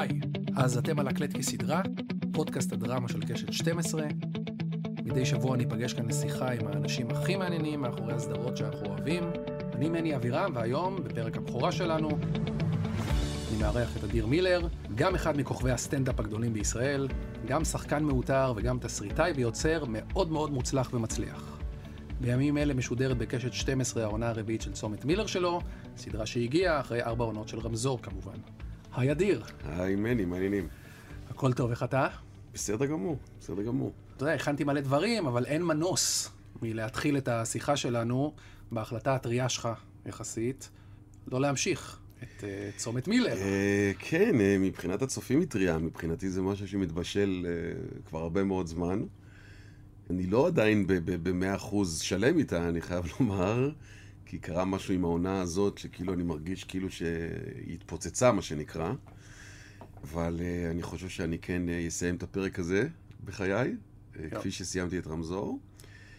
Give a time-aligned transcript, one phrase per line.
[0.00, 0.08] היי,
[0.56, 1.82] אז אתם על הקלט כסדרה,
[2.32, 4.06] פודקאסט הדרמה של קשת 12.
[5.04, 9.22] מדי שבוע אני אפגש כאן לשיחה עם האנשים הכי מעניינים מאחורי הסדרות שאנחנו אוהבים.
[9.74, 12.08] אני מני אבירם, והיום, בפרק הבכורה שלנו,
[13.48, 17.08] אני מארח את אדיר מילר, גם אחד מכוכבי הסטנדאפ הגדולים בישראל,
[17.46, 21.58] גם שחקן מעוטר וגם תסריטאי ויוצר מאוד מאוד מוצלח ומצליח.
[22.20, 25.60] בימים אלה משודרת בקשת 12 העונה הרביעית של צומת מילר שלו,
[25.96, 28.36] סדרה שהגיעה אחרי ארבע עונות של רמזור כמובן.
[28.96, 29.42] היי אדיר.
[29.64, 30.68] היי מני, מעניינים.
[31.30, 32.08] הכל טוב, איך אתה?
[32.54, 33.92] בסדר גמור, בסדר גמור.
[34.16, 36.30] אתה יודע, הכנתי מלא דברים, אבל אין מנוס
[36.62, 38.34] מלהתחיל את השיחה שלנו
[38.72, 39.68] בהחלטה הטריה שלך,
[40.06, 40.70] יחסית,
[41.32, 42.44] לא להמשיך את uh,
[42.76, 43.34] צומת מילר.
[43.34, 48.66] Uh, כן, uh, מבחינת הצופים היא טריה, מבחינתי זה משהו שמתבשל uh, כבר הרבה מאוד
[48.66, 49.02] זמן.
[50.10, 53.70] אני לא עדיין במאה אחוז שלם איתה, אני חייב לומר,
[54.26, 58.92] כי קרה משהו עם העונה הזאת, שכאילו אני מרגיש כאילו שהיא התפוצצה, מה שנקרא.
[60.04, 62.88] אבל uh, אני חושב שאני כן uh, אסיים את הפרק הזה
[63.24, 63.74] בחיי,
[64.14, 65.58] uh, כפי שסיימתי את רמזור.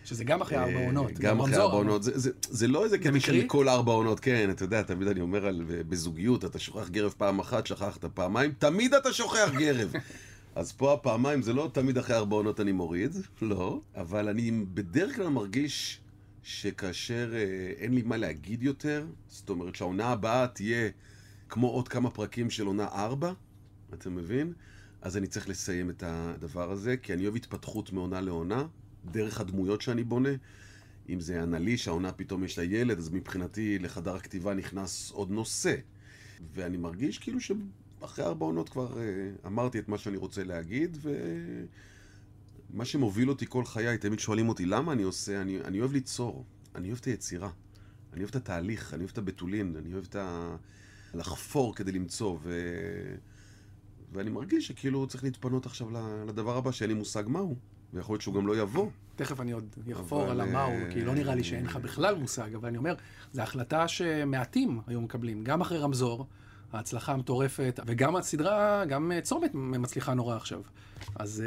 [0.05, 1.11] שזה גם אחרי ארבע עונות.
[1.11, 2.03] גם אחרי ארבע עונות.
[2.03, 5.21] זה, זה, זה לא איזה קטע של כל ארבע עונות, כן, אתה יודע, תמיד אני
[5.21, 9.93] אומר על בזוגיות, אתה שוכח גרב פעם אחת, שכחת פעמיים, תמיד אתה שוכח גרב.
[10.55, 15.15] אז פה הפעמיים זה לא תמיד אחרי ארבע עונות אני מוריד, לא, אבל אני בדרך
[15.15, 15.99] כלל מרגיש
[16.47, 20.89] שכאשר אה, אין לי מה להגיד יותר, זאת אומרת שהעונה הבאה תהיה
[21.49, 23.33] כמו עוד כמה פרקים של עונה ארבע,
[23.93, 24.53] אתה מבין?
[25.01, 28.65] אז אני צריך לסיים את הדבר הזה, כי אני אוהב התפתחות מעונה לעונה,
[29.11, 30.29] דרך הדמויות שאני בונה.
[31.09, 35.75] אם זה אנלי, שהעונה פתאום יש לה ילד, אז מבחינתי לחדר הכתיבה נכנס עוד נושא.
[36.53, 39.03] ואני מרגיש כאילו שאחרי ארבע עונות כבר אה,
[39.45, 40.97] אמרתי את מה שאני רוצה להגיד,
[42.71, 46.45] ומה שמוביל אותי כל חיי, תמיד שואלים אותי למה אני עושה, אני, אני אוהב ליצור,
[46.75, 47.49] אני אוהב את היצירה,
[48.13, 50.55] אני אוהב את התהליך, אני אוהב את הבתולין, אני אוהב את ה...
[51.13, 52.61] לחפור כדי למצוא, ו...
[54.11, 55.87] ואני מרגיש שכאילו צריך להתפנות עכשיו
[56.27, 57.55] לדבר הבא, שאין לי מושג מהו.
[57.93, 58.89] ויכול להיות שהוא גם לא יבוא.
[59.15, 62.67] תכף אני עוד אחפור על המהו, כי לא נראה לי שאין לך בכלל מושג, אבל
[62.67, 62.95] אני אומר,
[63.33, 66.27] זו החלטה שמעטים היו מקבלים, גם אחרי רמזור,
[66.73, 70.61] ההצלחה המטורפת, וגם הסדרה, גם צומת מצליחה נורא עכשיו.
[71.15, 71.43] אז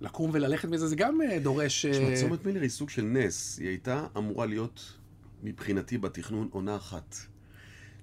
[0.00, 1.86] לקום וללכת מזה, זה גם דורש...
[1.86, 3.58] תשמע, צומת מילר היא סוג של נס.
[3.58, 4.98] היא הייתה אמורה להיות,
[5.42, 7.16] מבחינתי, בתכנון עונה אחת.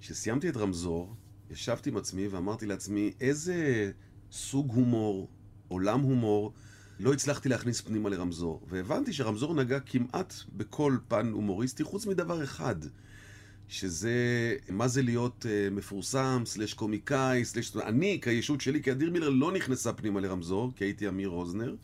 [0.01, 1.15] כשסיימתי את רמזור,
[1.51, 3.91] ישבתי עם עצמי ואמרתי לעצמי, איזה
[4.31, 5.29] סוג הומור,
[5.67, 6.53] עולם הומור,
[6.99, 8.61] לא הצלחתי להכניס פנימה לרמזור.
[8.69, 12.75] והבנתי שרמזור נגע כמעט בכל פן הומוריסטי, חוץ מדבר אחד,
[13.69, 17.77] שזה מה זה להיות uh, מפורסם, סלש קומיקאי, סלש...
[17.77, 21.75] אני, כישות שלי, כאדיר מילר, לא נכנסה פנימה לרמזור, כי הייתי אמיר רוזנר.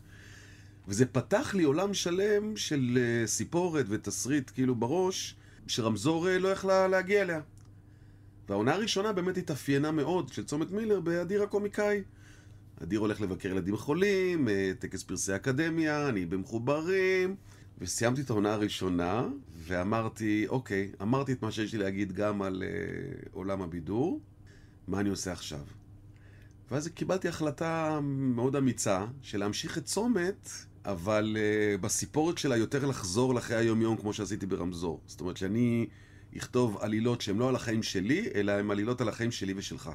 [0.88, 5.34] וזה פתח לי עולם שלם של uh, סיפורת ותסריט כאילו בראש,
[5.66, 7.40] שרמזור uh, לא יכלה להגיע אליה.
[8.48, 12.02] והעונה הראשונה באמת התאפיינה מאוד של צומת מילר באדיר הקומיקאי.
[12.82, 14.48] אדיר הולך לבקר ילדים חולים,
[14.78, 17.36] טקס פרסי אקדמיה, אני במחוברים.
[17.78, 19.26] וסיימתי את העונה הראשונה,
[19.56, 24.20] ואמרתי, אוקיי, אמרתי את מה שיש לי להגיד גם על uh, עולם הבידור,
[24.88, 25.60] מה אני עושה עכשיו?
[26.70, 30.50] ואז קיבלתי החלטה מאוד אמיצה של להמשיך את צומת,
[30.84, 35.00] אבל uh, בסיפורת שלה יותר לחזור לחיי היום-יום כמו שעשיתי ברמזור.
[35.06, 35.86] זאת אומרת שאני
[36.36, 39.90] אכתוב עלילות שהן לא על החיים שלי, אלא הן עלילות על החיים שלי ושלך.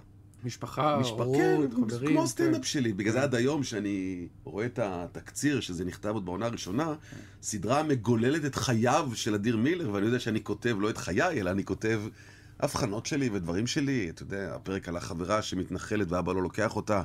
[0.45, 2.11] משפחה, הורות, כן, חברים.
[2.11, 2.63] כמו הסטנדאפ כן.
[2.63, 2.93] שלי.
[2.93, 6.93] בגלל זה עד היום שאני רואה את התקציר, שזה נכתב עוד בעונה הראשונה,
[7.41, 11.51] סדרה מגוללת את חייו של אדיר מילר, ואני יודע שאני כותב לא את חיי, אלא
[11.51, 12.01] אני כותב
[12.59, 14.09] הבחנות שלי ודברים שלי.
[14.09, 17.03] אתה יודע, הפרק על החברה שמתנחלת ואבא לא לוקח אותה.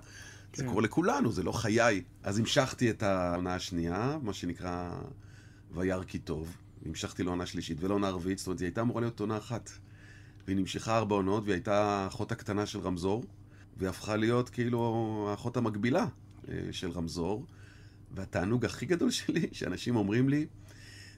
[0.55, 0.69] זה כן.
[0.69, 2.03] קורה לכולנו, זה לא חיי.
[2.23, 4.91] אז המשכתי את העונה השנייה, מה שנקרא
[5.75, 6.57] וירא כי טוב.
[6.87, 9.71] המשכתי לעונה שלישית ולעונה רביעית, זאת אומרת, היא הייתה אמורה להיות עונה אחת.
[10.47, 13.25] והיא נמשכה ארבע עונות, והיא הייתה האחות הקטנה של רמזור,
[13.77, 16.07] והיא הפכה להיות כאילו האחות המקבילה
[16.49, 17.47] אה, של רמזור.
[18.15, 20.47] והתענוג הכי גדול שלי, שאנשים אומרים לי,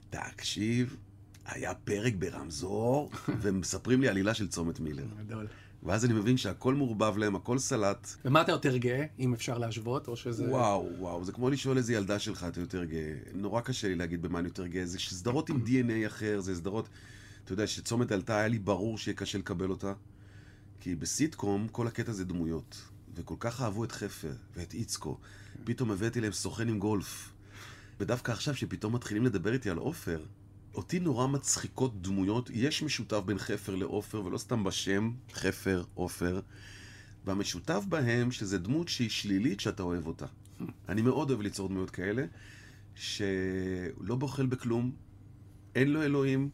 [0.09, 0.97] תקשיב,
[1.45, 5.05] היה פרק ברמזור, ומספרים לי עלילה של צומת מילר.
[5.27, 5.47] גדול.
[5.83, 8.07] ואז אני מבין שהכל מעורבב להם, הכל סלט.
[8.25, 10.49] ומה אתה יותר גאה, אם אפשר להשוות, או שזה...
[10.49, 13.13] וואו, וואו, זה כמו לשאול איזה ילדה שלך אתה יותר גאה.
[13.33, 14.85] נורא קשה לי להגיד במה אני יותר גאה.
[14.85, 16.89] זה סדרות עם DNA אחר, זה סדרות...
[17.49, 19.93] אתה יודע, שצומת עלתה, היה לי ברור שיהיה קשה לקבל אותה.
[20.79, 22.81] כי בסיטקום כל הקטע זה דמויות.
[23.15, 25.17] וכל כך אהבו את חפר ואת איצקו.
[25.63, 27.33] פתאום הבאתי להם סוכן עם גולף.
[27.99, 30.25] ודווקא עכשיו, שפתאום מתחילים לדבר איתי על עופר,
[30.75, 32.49] אותי נורא מצחיקות דמויות.
[32.53, 36.41] יש משותף בין חפר לעופר, ולא סתם בשם, חפר, עופר.
[37.25, 40.25] והמשותף בהם, שזה דמות שהיא שלילית שאתה אוהב אותה.
[40.89, 42.25] אני מאוד אוהב ליצור דמויות כאלה,
[42.95, 44.91] שלא בוחל בכלום,
[45.75, 46.49] אין לו אלוהים,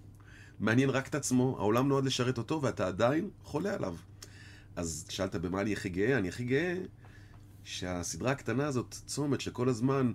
[0.59, 3.95] מעניין רק את עצמו, העולם נועד לשרת אותו ואתה עדיין חולה עליו.
[4.75, 6.17] אז שאלת במה אני הכי גאה?
[6.17, 6.75] אני הכי גאה
[7.63, 10.11] שהסדרה הקטנה הזאת, צומת, שכל הזמן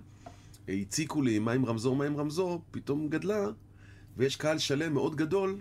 [0.67, 3.47] הציקו לי מה עם רמזור, מה עם רמזור, פתאום גדלה,
[4.17, 5.57] ויש קהל שלם מאוד גדול,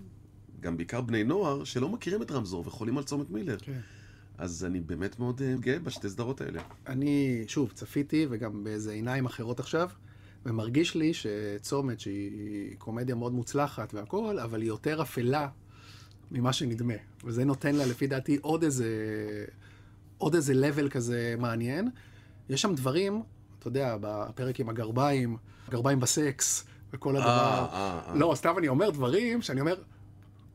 [0.61, 3.59] גם בעיקר בני נוער, שלא מכירים את רמזור וחולים על צומת מילר.
[3.59, 3.81] כן.
[4.39, 6.63] אז אני באמת מאוד אה, גאה בשתי סדרות האלה.
[6.87, 9.91] אני, שוב, צפיתי, וגם באיזה עיניים אחרות עכשיו,
[10.47, 15.49] ומרגיש לי שצומת, שהיא קומדיה מאוד מוצלחת והכול, אבל היא יותר אפלה
[16.31, 16.95] ממה שנדמה.
[17.25, 18.89] וזה נותן לה, לפי דעתי, עוד איזה,
[20.19, 21.91] עוד איזה level כזה מעניין.
[22.49, 23.23] יש שם דברים,
[23.59, 25.37] אתה יודע, בפרק עם הגרביים,
[25.69, 27.29] הגרביים בסקס, וכל הדבר.
[27.73, 28.15] אה, אה.
[28.15, 29.75] לא, סתם אני אומר דברים שאני אומר,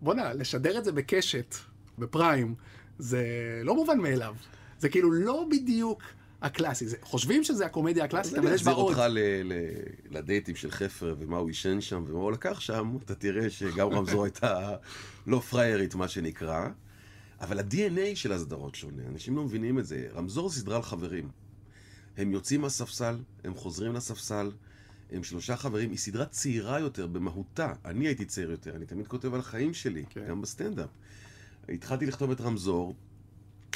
[0.01, 1.55] בואנה, לשדר את זה בקשת,
[1.99, 2.55] בפריים,
[2.99, 3.25] זה
[3.63, 4.35] לא מובן מאליו.
[4.79, 6.01] זה כאילו לא בדיוק
[6.41, 6.87] הקלאסי.
[6.87, 8.93] זה, חושבים שזה הקומדיה הקלאסית, אז אבל אני יש בה אחזיר עוד.
[8.95, 13.15] אותך ל- ל- לדייטים של חפר ומה הוא עישן שם ומה הוא לקח שם, אתה
[13.15, 14.75] תראה שגם רמזור הייתה
[15.27, 16.67] לא פריירית, מה שנקרא.
[17.41, 20.07] אבל ה-DNA של הסדרות שונה, אנשים לא מבינים את זה.
[20.13, 21.29] רמזור סדרה על חברים.
[22.17, 24.51] הם יוצאים מהספסל, הם חוזרים לספסל,
[25.11, 27.73] הם שלושה חברים, היא סדרה צעירה יותר במהותה.
[27.85, 30.25] אני הייתי צעיר יותר, אני תמיד כותב על החיים שלי, כן.
[30.29, 30.89] גם בסטנדאפ.
[31.69, 32.95] התחלתי לכתוב את רמזור,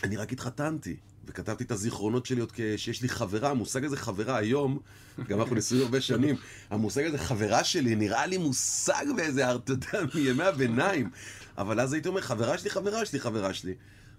[0.03, 0.95] אני רק התחתנתי,
[1.25, 4.79] וכתבתי את הזיכרונות שלי עוד כשיש לי חברה, המושג הזה חברה היום,
[5.27, 6.35] גם אנחנו נשואים הרבה שנים,
[6.69, 11.09] המושג הזה חברה שלי נראה לי מושג באיזה, אתה יודע, מימי הביניים,
[11.57, 13.73] אבל אז הייתי אומר, חברה שלי, חברה שלי, חברה שלי.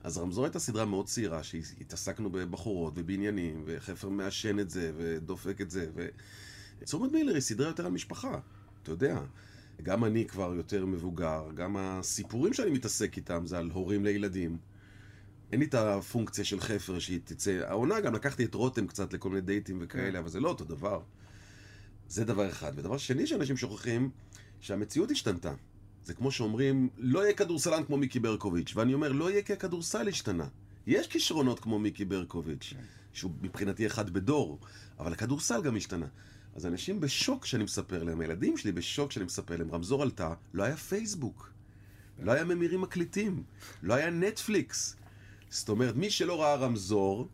[0.04, 5.70] אז רמזור הייתה סדרה מאוד צעירה, שהתעסקנו בבחורות ובעניינים, וחפר מעשן את זה, ודופק את
[5.70, 6.08] זה, ו...
[6.84, 8.38] צומת מילר היא סדרה יותר על משפחה,
[8.82, 9.20] אתה יודע.
[9.82, 14.58] גם אני כבר יותר מבוגר, גם הסיפורים שאני מתעסק איתם זה על הורים לילדים.
[15.52, 17.60] אין לי את הפונקציה של חפר שהיא תצא...
[17.66, 21.02] העונה גם לקחתי את רותם קצת לכל מיני דייטים וכאלה, אבל זה לא אותו דבר.
[22.08, 22.72] זה דבר אחד.
[22.76, 24.10] ודבר שני שאנשים שוכחים,
[24.60, 25.54] שהמציאות השתנתה.
[26.04, 30.08] זה כמו שאומרים, לא יהיה כדורסלן כמו מיקי ברקוביץ', ואני אומר, לא יהיה כי הכדורסל
[30.08, 30.48] השתנה.
[30.86, 32.74] יש כישרונות כמו מיקי ברקוביץ',
[33.12, 34.58] שהוא מבחינתי אחד בדור,
[34.98, 36.06] אבל הכדורסל גם השתנה.
[36.54, 40.62] אז אנשים בשוק שאני מספר להם, הילדים שלי בשוק שאני מספר להם, רמזור עלתה, לא
[40.62, 41.52] היה פייסבוק,
[42.18, 43.42] לא היה ממירים מקליטים,
[43.82, 44.96] לא היה נטפליקס.
[45.50, 47.28] זאת אומרת, מי שלא ראה רמזור,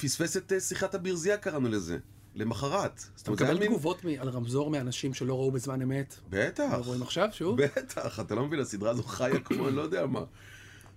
[0.00, 1.98] פספס את אה, שיחת הברזייה קראנו לזה,
[2.34, 3.04] למחרת.
[3.22, 6.14] אתה מקבל מין- תגובות מ- על רמזור מאנשים שלא ראו בזמן אמת?
[6.30, 6.72] בטח.
[6.72, 7.62] לא רואים עכשיו, שוב?
[7.62, 10.24] בטח, אתה לא מבין, הסדרה הזו חיה כמו אני לא יודע מה.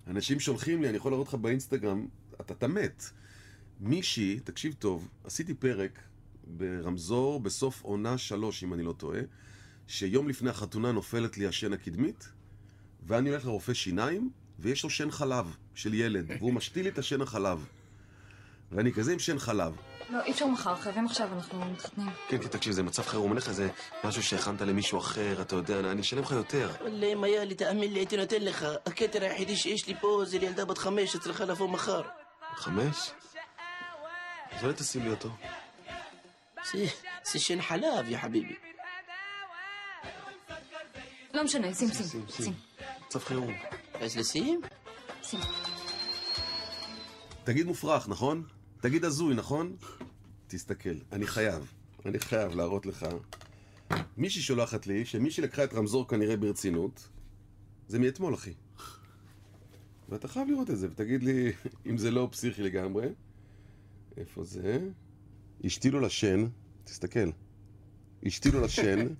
[0.08, 2.08] אנשים שולחים לי, אני יכול להראות לך באינסטגרם,
[2.42, 3.04] אתה אתה מת.
[3.80, 6.00] מישהי, תקשיב טוב, עשיתי פרק
[6.48, 9.20] ברמזור בסוף עונה שלוש, אם אני לא טועה,
[9.88, 12.30] שיום לפני החתונה נופלת לי השן הקדמית,
[13.08, 14.30] ואני הולך לרופא שיניים,
[14.60, 17.66] ויש לו שן חלב של ילד, והוא משתיל לי את השן החלב.
[18.72, 19.76] ואני כזה עם שן חלב.
[20.10, 22.10] לא, אי אפשר מחר, חייבים עכשיו, אנחנו מתחתנים.
[22.30, 23.70] כן, כי תקשיב, זה מצב חירום, אין לך איזה
[24.04, 26.72] משהו שהכנת למישהו אחר, אתה יודע, אני אשלם לך יותר.
[26.82, 28.66] וואלה, אם היה לי, תאמין לי, הייתי נותן לך.
[28.86, 32.02] הכתר היחידי שיש לי פה זה לילדה בת חמש שצריכה לבוא מחר.
[32.56, 33.12] חמש?
[34.52, 35.30] אז אולי תשים לי אותו.
[36.74, 36.86] זה-
[37.32, 38.56] זה שן חלב, יא חביבי.
[41.34, 42.54] לא משנה, שים, שים, שים.
[43.16, 43.54] מצב חירום.
[43.94, 44.62] אז לשים?
[45.24, 45.40] שים.
[47.44, 48.44] תגיד מופרך, נכון?
[48.82, 49.76] תגיד הזוי, נכון?
[50.48, 51.74] תסתכל, אני חייב,
[52.06, 53.06] אני חייב להראות לך.
[54.18, 57.10] מישהי שולחת לי, שמישהי לקחה את רמזור כנראה ברצינות,
[57.88, 58.54] זה מאתמול, אחי.
[60.10, 61.52] ואתה חייב לראות את זה, ותגיד לי
[61.90, 63.08] אם זה לא פסיכי לגמרי.
[64.18, 64.80] איפה זה?
[65.64, 66.46] השתילו לשן,
[66.84, 67.30] תסתכל.
[68.26, 69.08] השתילו לשן,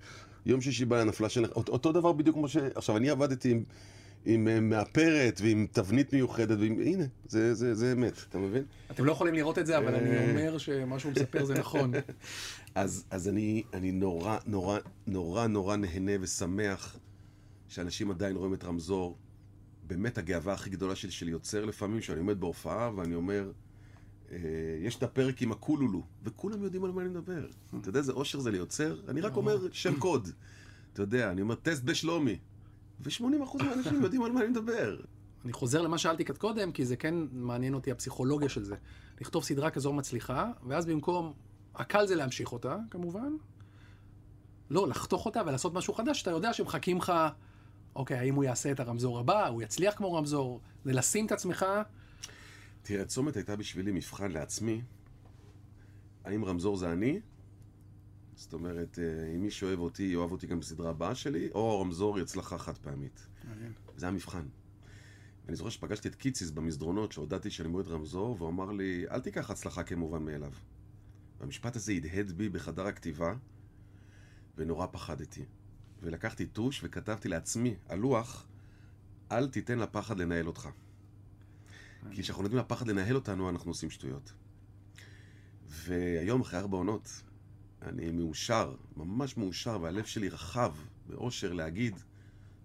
[0.46, 2.56] יום שישי בלילה נפלה שן, אותו, אותו דבר בדיוק כמו ש...
[2.56, 3.64] עכשיו, אני עבדתי עם,
[4.24, 6.80] עם אה, מאפרת ועם תבנית מיוחדת, ועם...
[6.80, 8.64] הנה, זה, זה, זה אמת, אתה מבין?
[8.90, 10.30] אתם לא יכולים לראות את זה, אבל אני אה.
[10.30, 11.92] אומר שמה שהוא מספר זה נכון.
[12.74, 16.98] אז, אז אני, אני נורא, נורא, נורא, נורא נהנה ושמח
[17.68, 19.16] שאנשים עדיין רואים את רמזור.
[19.86, 23.50] באמת הגאווה הכי גדולה שלי של יוצר לפעמים, שאני עומד בהופעה ואני אומר,
[24.80, 27.46] יש את הפרק עם הקולולו, וכולם יודעים על מה אני מדבר.
[27.80, 28.96] אתה יודע איזה אושר זה ליוצר?
[29.08, 30.28] אני רק אומר שם קוד.
[30.92, 32.38] אתה יודע, אני אומר טסט בשלומי.
[33.00, 34.96] ו-80% מהאנשים יודעים על מה אני מדבר.
[35.44, 38.74] אני חוזר למה שאלתי קצת קודם, כי זה כן מעניין אותי הפסיכולוגיה של זה.
[39.20, 41.32] לכתוב סדרה כזו מצליחה, ואז במקום,
[41.74, 43.32] הקל זה להמשיך אותה, כמובן.
[44.70, 47.12] לא, לחתוך אותה ולעשות משהו חדש, שאתה יודע שמחכים לך,
[47.96, 51.66] אוקיי, האם הוא יעשה את הרמזור הבא, הוא יצליח כמו רמזור, זה לשים את עצמך,
[52.86, 54.82] תראה, צומת הייתה בשבילי מבחן לעצמי.
[56.24, 57.20] האם רמזור זה אני?
[58.34, 62.16] זאת אומרת, אה, אם מי שאוהב אותי, יאהב אותי גם בסדרה הבאה שלי, או רמזור
[62.16, 63.26] היא הצלחה חד פעמית.
[63.96, 64.46] זה המבחן.
[65.44, 69.50] ואני זוכר שפגשתי את קיציס במסדרונות, שהודעתי שאני מועד רמזור, והוא אמר לי, אל תיקח
[69.50, 70.52] הצלחה כמובן מאליו.
[71.40, 73.34] והמשפט הזה הדהד בי בחדר הכתיבה,
[74.56, 75.44] ונורא פחדתי.
[76.02, 78.46] ולקחתי טוש וכתבתי לעצמי, על לוח,
[79.32, 80.68] אל תיתן לפחד לנהל אותך.
[82.10, 84.32] כי כשאנחנו נותנים לפחד לנהל אותנו, אנחנו עושים שטויות.
[85.68, 87.22] והיום, אחרי ארבע עונות,
[87.82, 90.74] אני מאושר, ממש מאושר, והלב שלי רחב,
[91.06, 91.94] באושר להגיד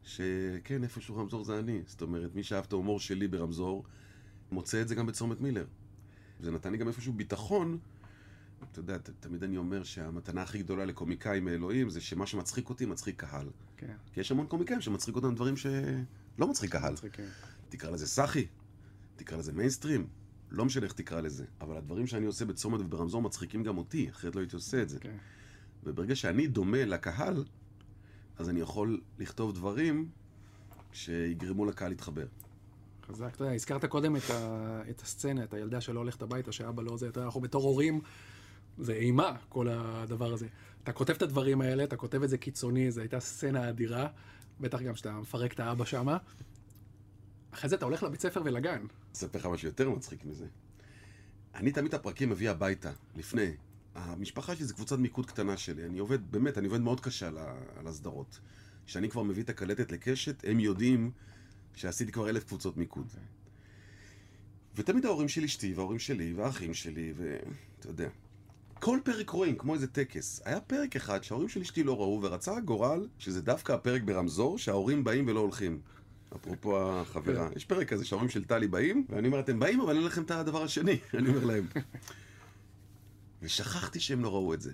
[0.04, 1.82] שכן, איפשהו רמזור זה אני.
[1.86, 3.84] זאת אומרת, מי שאהב את ההומור שלי ברמזור,
[4.52, 5.66] מוצא את זה גם בצומת מילר.
[6.40, 7.78] זה נתן לי גם איפשהו ביטחון.
[8.72, 12.86] אתה יודע, ת- תמיד אני אומר שהמתנה הכי גדולה לקומיקאי מאלוהים זה שמה שמצחיק אותי
[12.86, 13.48] מצחיק קהל.
[13.78, 13.96] כן.
[14.14, 16.94] כי יש המון קומיקאים שמצחיק אותם דברים שלא מצחיק קהל.
[16.94, 17.26] מצחיקים.
[17.70, 18.46] תקרא לזה סאחי,
[19.20, 20.08] תקרא לזה מיינסטרים,
[20.52, 21.46] לא משנה איך תקרא לזה.
[21.62, 25.00] אבל הדברים שאני עושה בצומת וברמזור מצחיקים גם אותי, אחרת לא הייתי עושה את זה.
[25.00, 25.18] כן.
[25.84, 27.44] וברגע שאני דומה לקהל,
[28.38, 30.10] אז אני יכול לכתוב דברים
[30.92, 32.26] שיגרמו לקהל להתחבר.
[33.08, 33.36] חזק.
[33.36, 34.82] אתה יודע, הזכרת קודם את, ה...
[34.90, 38.02] את הסצנה, את הילדה שלא הולכת הביתה, שאבא לא זה, אתה אנחנו בתור הורים,
[38.78, 40.48] זה אימה, כל הדבר הזה.
[40.84, 44.08] אתה כותב את הדברים האלה, אתה כותב את זה קיצוני, זו הייתה סצנה אדירה,
[44.60, 46.18] בטח גם שאתה מפרק את האבא שמה.
[47.52, 48.86] אחרי זה אתה הולך לבית ספר ולגן.
[49.16, 50.46] אספר לך משהו יותר מצחיק מזה.
[51.56, 53.52] אני תמיד את הפרקים מביא הביתה, לפני.
[53.96, 55.86] המשפחה שלי זה קבוצת מיקוד קטנה שלי.
[55.86, 57.38] אני עובד, באמת, אני עובד מאוד קשה על,
[57.76, 58.40] על הסדרות.
[58.86, 61.12] כשאני כבר מביא את הקלטת לקשת, הם יודעים
[61.76, 63.08] שעשיתי כבר אלף קבוצות מיקוד.
[64.76, 68.10] ותמיד ההורים של אשתי, וההורים שלי, והאחים שלי, ואתה יודע.
[68.74, 70.42] כל פרק רואים, כמו איזה טקס.
[70.46, 75.04] היה פרק אחד שההורים של אשתי לא ראו, ורצה הגורל שזה דווקא הפרק ברמזור, שההורים
[75.04, 75.82] באים ולא הולכים.
[76.36, 77.50] אפרופו החברה.
[77.56, 80.32] יש פרק כזה שההורים של טלי באים, ואני אומר, אתם באים, אבל אין לכם את
[80.32, 81.00] הדבר השני.
[81.14, 81.68] אני אומר להם.
[83.42, 84.72] ושכחתי שהם לא ראו את זה.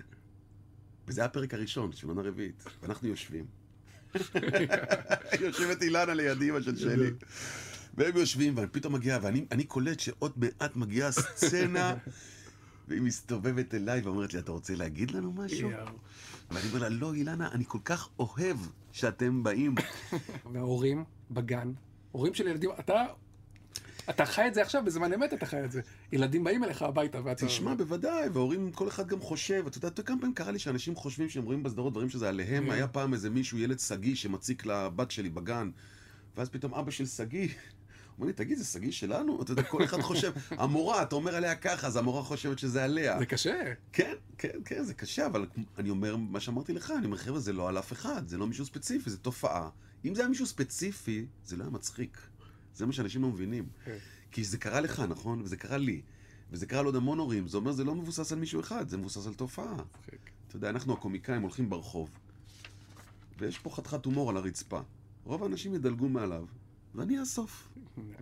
[1.08, 2.64] וזה היה הפרק הראשון, של עונה רביעית.
[2.82, 3.44] ואנחנו יושבים.
[5.40, 7.10] יושבת אילנה לידי, אמא של שלי.
[7.94, 11.94] והם יושבים, ואני פתאום מגיע, ואני אני קולט שעוד מעט מגיעה סצנה,
[12.88, 15.70] והיא מסתובבת אליי ואומרת לי, אתה רוצה להגיד לנו משהו?
[16.50, 18.56] ואני אומר לה, לא, אילנה, אני כל כך אוהב
[18.92, 19.74] שאתם באים.
[20.52, 21.72] וההורים בגן,
[22.12, 23.04] הורים של ילדים, אתה,
[24.10, 25.80] אתה חי את זה עכשיו, בזמן אמת אתה חי את זה.
[26.12, 27.46] ילדים באים אליך הביתה ואתה...
[27.46, 30.58] תשמע, בוודאי, והורים, כל אחד גם חושב, אתה יודע, אתה יודע כמה פעמים קרה לי
[30.58, 34.66] שאנשים חושבים שהם רואים בסדרות דברים שזה עליהם, היה פעם איזה מישהו, ילד שגיא, שמציק
[34.66, 35.70] לבת שלי בגן,
[36.36, 37.48] ואז פתאום אבא של שגיא,
[38.18, 39.42] אומר לי, תגיד, זה שגיא שלנו?
[39.42, 43.18] אתה יודע, כל אחד חושב, המורה, אתה אומר עליה ככה, אז המורה חושבת שזה עליה.
[43.18, 43.72] זה קשה.
[43.92, 45.46] כן, כן, כן, זה קשה, אבל
[45.78, 48.46] אני אומר מה שאמרתי לך, אני אומר, חבר'ה, זה לא על אף אחד, זה לא
[48.46, 49.68] מישהו ספציפי, זה תופעה.
[50.04, 52.18] אם זה היה מישהו ספציפי, זה לא היה מצחיק.
[52.74, 53.68] זה מה שאנשים לא מבינים.
[53.84, 53.96] כן.
[54.32, 55.42] כי זה קרה לך, נכון?
[55.42, 56.02] וזה קרה לי.
[56.50, 57.48] וזה קרה לעוד המון הורים.
[57.48, 59.76] זה אומר, זה לא מבוסס על מישהו אחד, זה מבוסס על תופעה.
[60.48, 62.10] אתה יודע, אנחנו הקומיקאים הולכים ברחוב,
[63.38, 64.80] ויש פה חתיכת הומור על הרצפה.
[65.24, 66.44] רוב האנשים ידלגו מעליו,
[66.96, 67.68] ואני אאסוף,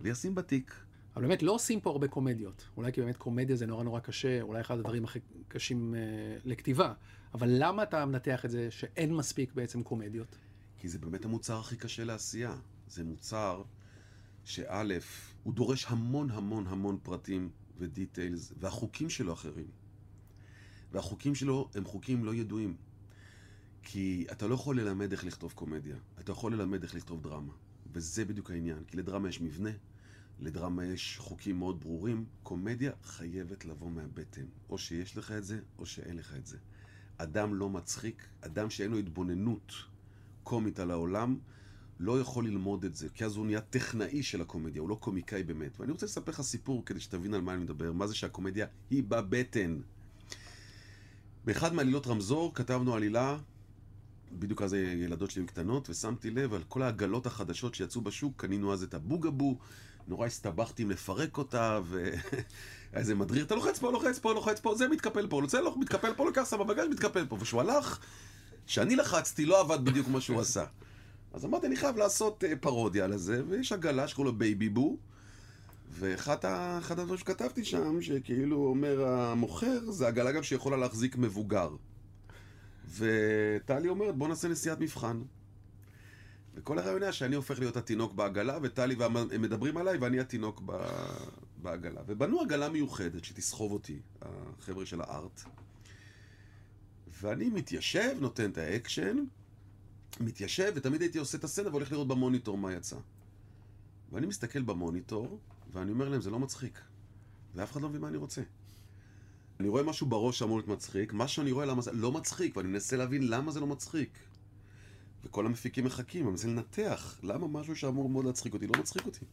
[0.01, 0.75] וישים בתיק.
[1.15, 2.67] אבל באמת לא עושים פה הרבה קומדיות.
[2.77, 5.99] אולי כי באמת קומדיה זה נורא נורא קשה, אולי אחד הדברים הכי קשים אה,
[6.45, 6.93] לכתיבה.
[7.33, 10.37] אבל למה אתה מנתח את זה שאין מספיק בעצם קומדיות?
[10.77, 12.55] כי זה באמת המוצר הכי קשה לעשייה.
[12.87, 13.63] זה מוצר
[14.43, 14.83] שא',
[15.43, 19.67] הוא דורש המון המון המון פרטים ודיטיילס, והחוקים שלו אחרים.
[20.91, 22.75] והחוקים שלו הם חוקים לא ידועים.
[23.83, 27.53] כי אתה לא יכול ללמד איך לכתוב קומדיה, אתה יכול ללמד איך לכתוב דרמה.
[27.95, 29.69] וזה בדיוק העניין, כי לדרמה יש מבנה,
[30.39, 34.45] לדרמה יש חוקים מאוד ברורים, קומדיה חייבת לבוא מהבטן.
[34.69, 36.57] או שיש לך את זה, או שאין לך את זה.
[37.17, 39.73] אדם לא מצחיק, אדם שאין לו התבוננות
[40.43, 41.37] קומית על העולם,
[41.99, 45.43] לא יכול ללמוד את זה, כי אז הוא נהיה טכנאי של הקומדיה, הוא לא קומיקאי
[45.43, 45.79] באמת.
[45.79, 49.03] ואני רוצה לספר לך סיפור כדי שתבין על מה אני מדבר, מה זה שהקומדיה היא
[49.03, 49.79] בבטן.
[51.45, 53.37] באחד מעלילות רמזור כתבנו עלילה,
[54.31, 58.73] בדיוק אז ילדות שלי הן קטנות, ושמתי לב על כל העגלות החדשות שיצאו בשוק, קנינו
[58.73, 59.57] אז את הבוגבו,
[60.07, 62.19] נורא הסתבכתי עם לפרק אותה, והיה
[62.93, 66.13] איזה מדריר, אתה לוחץ פה, לוחץ פה, לוחץ פה, זה מתקפל פה, זה לא מתקפל
[66.13, 67.37] פה, לוקח שם בבגז, מתקפל פה.
[67.39, 67.99] וכשהוא הלך,
[68.67, 70.65] כשאני לחצתי, לא עבד בדיוק מה שהוא עשה.
[71.33, 74.97] אז אמרתי, אני חייב לעשות אה, פרודיה לזה, ויש עגלה שקוראים לו בייבי בו,
[75.91, 76.45] ואחד
[76.89, 81.69] הדברים שכתבתי שם, שכאילו אומר המוכר, זה עגלה גם שיכולה להחזיק מבוגר.
[82.97, 85.21] וטלי אומרת, בוא נעשה נסיעת מבחן.
[86.55, 90.71] וכל הרעיון היה שאני הופך להיות התינוק בעגלה, וטלי והם מדברים עליי, ואני התינוק ב...
[91.61, 92.01] בעגלה.
[92.07, 95.41] ובנו עגלה מיוחדת שתסחוב אותי, החבר'ה של ה art.
[97.21, 99.17] ואני מתיישב, נותן את האקשן,
[100.19, 102.97] מתיישב, ותמיד הייתי עושה את הסצנה והולך לראות במוניטור מה יצא.
[104.11, 105.39] ואני מסתכל במוניטור,
[105.71, 106.79] ואני אומר להם, זה לא מצחיק.
[107.55, 108.41] ואף אחד לא מבין מה אני רוצה.
[109.59, 112.67] אני רואה משהו בראש שאמור להיות מצחיק, מה שאני רואה למה זה לא מצחיק, ואני
[112.67, 114.19] מנסה להבין למה זה לא מצחיק.
[115.23, 119.25] וכל המפיקים מחכים, אני מנסה לנתח למה משהו שאמור מאוד להצחיק אותי לא מצחיק אותי.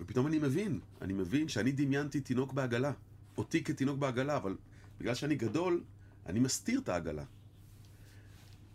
[0.00, 2.92] ופתאום אני מבין, אני מבין שאני דמיינתי תינוק בעגלה.
[3.38, 4.56] אותי כתינוק בעגלה, אבל
[5.00, 5.84] בגלל שאני גדול,
[6.26, 7.24] אני מסתיר את העגלה.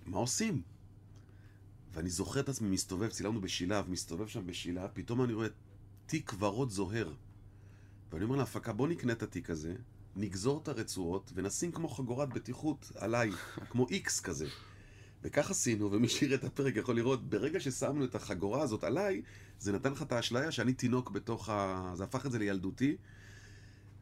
[0.05, 0.61] מה עושים?
[1.93, 5.47] ואני זוכר את עצמי מסתובב, צילמנו בשילב, מסתובב שם בשילב, פתאום אני רואה
[6.05, 7.13] תיק ורוד זוהר.
[8.11, 9.73] ואני אומר להפקה, בוא נקנה את התיק הזה,
[10.15, 13.31] נגזור את הרצועות ונשים כמו חגורת בטיחות עליי,
[13.69, 14.47] כמו איקס כזה.
[15.23, 19.21] וכך עשינו, ומי שיראה את הפרק יכול לראות, ברגע ששמנו את החגורה הזאת עליי,
[19.59, 21.91] זה נתן לך את האשליה שאני תינוק בתוך ה...
[21.95, 22.95] זה הפך את זה לילדותי.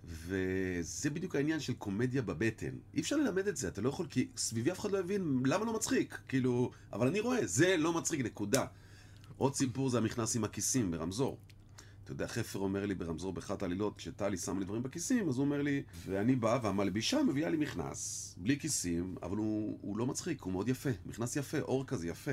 [0.03, 2.71] וזה בדיוק העניין של קומדיה בבטן.
[2.93, 5.65] אי אפשר ללמד את זה, אתה לא יכול, כי סביבי אף אחד לא יבין למה
[5.65, 6.19] לא מצחיק.
[6.27, 8.65] כאילו, אבל אני רואה, זה לא מצחיק, נקודה.
[9.37, 11.37] עוד סיפור זה המכנס עם הכיסים ברמזור.
[12.09, 15.45] אתה יודע, חפר אומר לי ברמזור באחת העלילות, כשטלי שם לי דברים בכיסים, אז הוא
[15.45, 20.41] אומר לי, ואני בא והמלבישה מביאה לי מכנס, בלי כיסים, אבל הוא, הוא לא מצחיק,
[20.41, 22.31] הוא מאוד יפה, מכנס יפה, אור כזה יפה.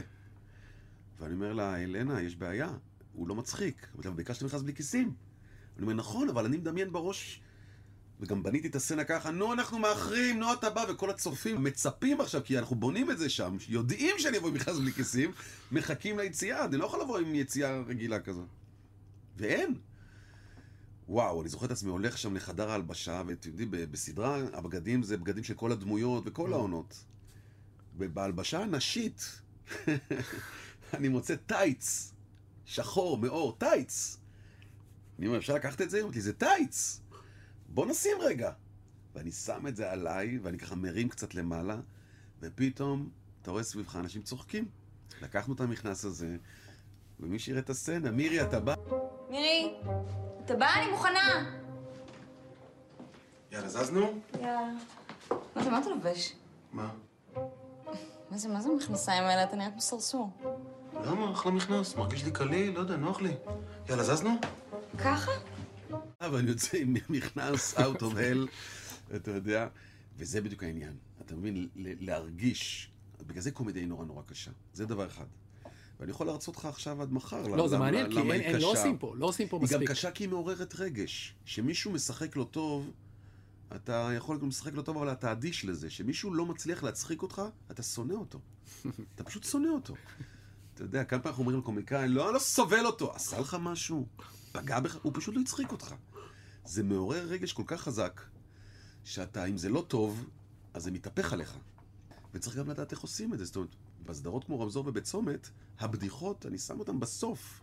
[1.20, 2.68] ואני אומר לה, אלנה, יש בעיה,
[3.12, 3.86] הוא לא מצחיק.
[3.98, 5.14] אבל ביקשתי מכנס בלי כיסים.
[5.76, 7.40] אני אומר, נכון, אבל אני מדמיין בראש,
[8.20, 12.40] וגם בניתי את הסצנה ככה, נו, אנחנו מאחרים, נו, אתה בא, וכל הצופים מצפים עכשיו,
[12.44, 15.30] כי אנחנו בונים את זה שם, יודעים שאני אבוא עם מכנס בלי כיסים,
[15.72, 18.46] מחכים ליציאה, אני לא יכול לבוא עם יציאה רגילה כזאת.
[19.36, 19.74] ואין.
[21.08, 25.44] וואו, אני זוכר את עצמי הולך שם לחדר ההלבשה, ואתם יודעים, בסדרה, הבגדים זה בגדים
[25.44, 27.04] של כל הדמויות וכל העונות.
[27.96, 29.40] ובהלבשה הנשית,
[30.94, 32.12] אני מוצא טייץ,
[32.64, 34.18] שחור, מאור, טייץ.
[35.18, 35.96] אני אומר, אפשר לקחת את זה?
[35.96, 37.00] היא אומרת לי, זה טייץ!
[37.68, 38.52] בוא נשים רגע.
[39.14, 41.80] ואני שם את זה עליי, ואני ככה מרים קצת למעלה,
[42.40, 43.10] ופתאום,
[43.42, 44.68] אתה רואה סביבך אנשים צוחקים.
[45.22, 46.36] לקחנו את המכנס הזה,
[47.20, 48.74] ומי שיראה את הסצנה, מירי, אתה בא?
[49.30, 49.74] מירי,
[50.44, 50.66] אתה בא?
[50.76, 51.50] אני מוכנה.
[53.52, 54.20] יאללה, זזנו?
[54.40, 54.72] יאללה.
[55.56, 56.32] מה זה, מה אתה לובש?
[56.72, 56.88] מה?
[58.30, 59.44] מה זה, מה זה המכנסיים האלה?
[59.44, 60.30] אתה נראה כמו סרסור.
[61.04, 61.32] למה?
[61.32, 63.34] אחלה מכנס, מרגיש לי קליל, לא יודע, נוח לי.
[63.88, 64.30] יאללה, זזנו?
[64.98, 65.30] ככה?
[66.20, 68.48] אבל אני יוצא עם מכנס out of hell,
[69.16, 69.68] אתה יודע,
[70.16, 70.96] וזה בדיוק העניין.
[71.24, 72.90] אתה מבין, ל- להרגיש,
[73.26, 74.50] בגלל זה קומדיה היא נורא נורא קשה.
[74.72, 75.24] זה דבר אחד.
[76.00, 77.46] ואני יכול להרצות לך עכשיו עד מחר.
[77.46, 78.70] לא, זה מעניין, כי אין- לא.
[78.72, 79.90] עושים פה, לא עושים פה היא גם מספיק.
[79.90, 81.34] קשה כי היא מעוררת רגש.
[81.44, 82.90] כשמישהו משחק לא טוב,
[83.76, 85.88] אתה יכול גם לשחק לא טוב, אבל אתה אדיש לזה.
[85.88, 88.38] כשמישהו לא מצליח להצחיק אותך, אתה שונא אותו.
[89.14, 89.94] אתה פשוט שונא אותו.
[90.74, 93.14] אתה יודע, כמה פעמים אנחנו אומרים לקומיקאי, לא, אני לא סובל אותו.
[93.14, 94.06] עשה לך משהו?
[94.52, 94.96] פגע בך?
[95.02, 95.94] הוא פשוט לא הצחיק אותך.
[96.64, 98.20] זה מעורר רגש כל כך חזק,
[99.04, 100.28] שאתה, אם זה לא טוב,
[100.74, 101.56] אז זה מתהפך עליך.
[102.34, 103.44] וצריך גם לדעת איך עושים את זה.
[103.44, 103.70] זאת אומרת,
[104.06, 107.60] בסדרות כמו רמזור ובצומת, הבדיחות, אני שם אותן בסוף.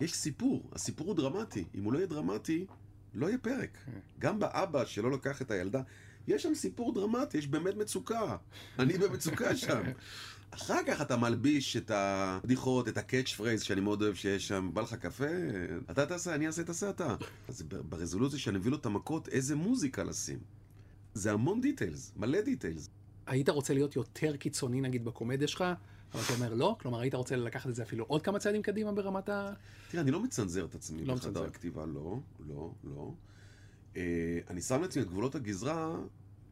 [0.00, 1.64] יש סיפור, הסיפור הוא דרמטי.
[1.74, 2.66] אם הוא לא יהיה דרמטי,
[3.14, 3.78] לא יהיה פרק.
[4.18, 5.82] גם באבא שלא לקח את הילדה,
[6.28, 8.36] יש שם סיפור דרמטי, יש באמת מצוקה.
[8.78, 9.82] אני במצוקה שם.
[10.50, 14.70] אחר כך אתה מלביש את הבדיחות, את ה catch phrase שאני מאוד אוהב שיש שם,
[14.72, 15.24] בא לך קפה,
[15.90, 17.16] אתה תעשה, אני אעשה, תעשה אתה.
[17.48, 20.38] אז ברזולוציה שאני מביא לו את המכות, איזה מוזיקה לשים.
[21.14, 22.90] זה המון details, מלא details.
[23.26, 25.64] היית רוצה להיות יותר קיצוני נגיד בקומדיה שלך,
[26.14, 26.76] אבל אתה אומר לא?
[26.80, 29.52] כלומר, היית רוצה לקחת את זה אפילו עוד כמה צעדים קדימה ברמת ה...
[29.90, 31.44] תראה, אני לא מצנזר את עצמי לא בחדר.
[31.44, 33.12] הכתיבה, לא, לא, לא.
[33.96, 35.96] אה, אני שם לעצמי את גבולות הגזרה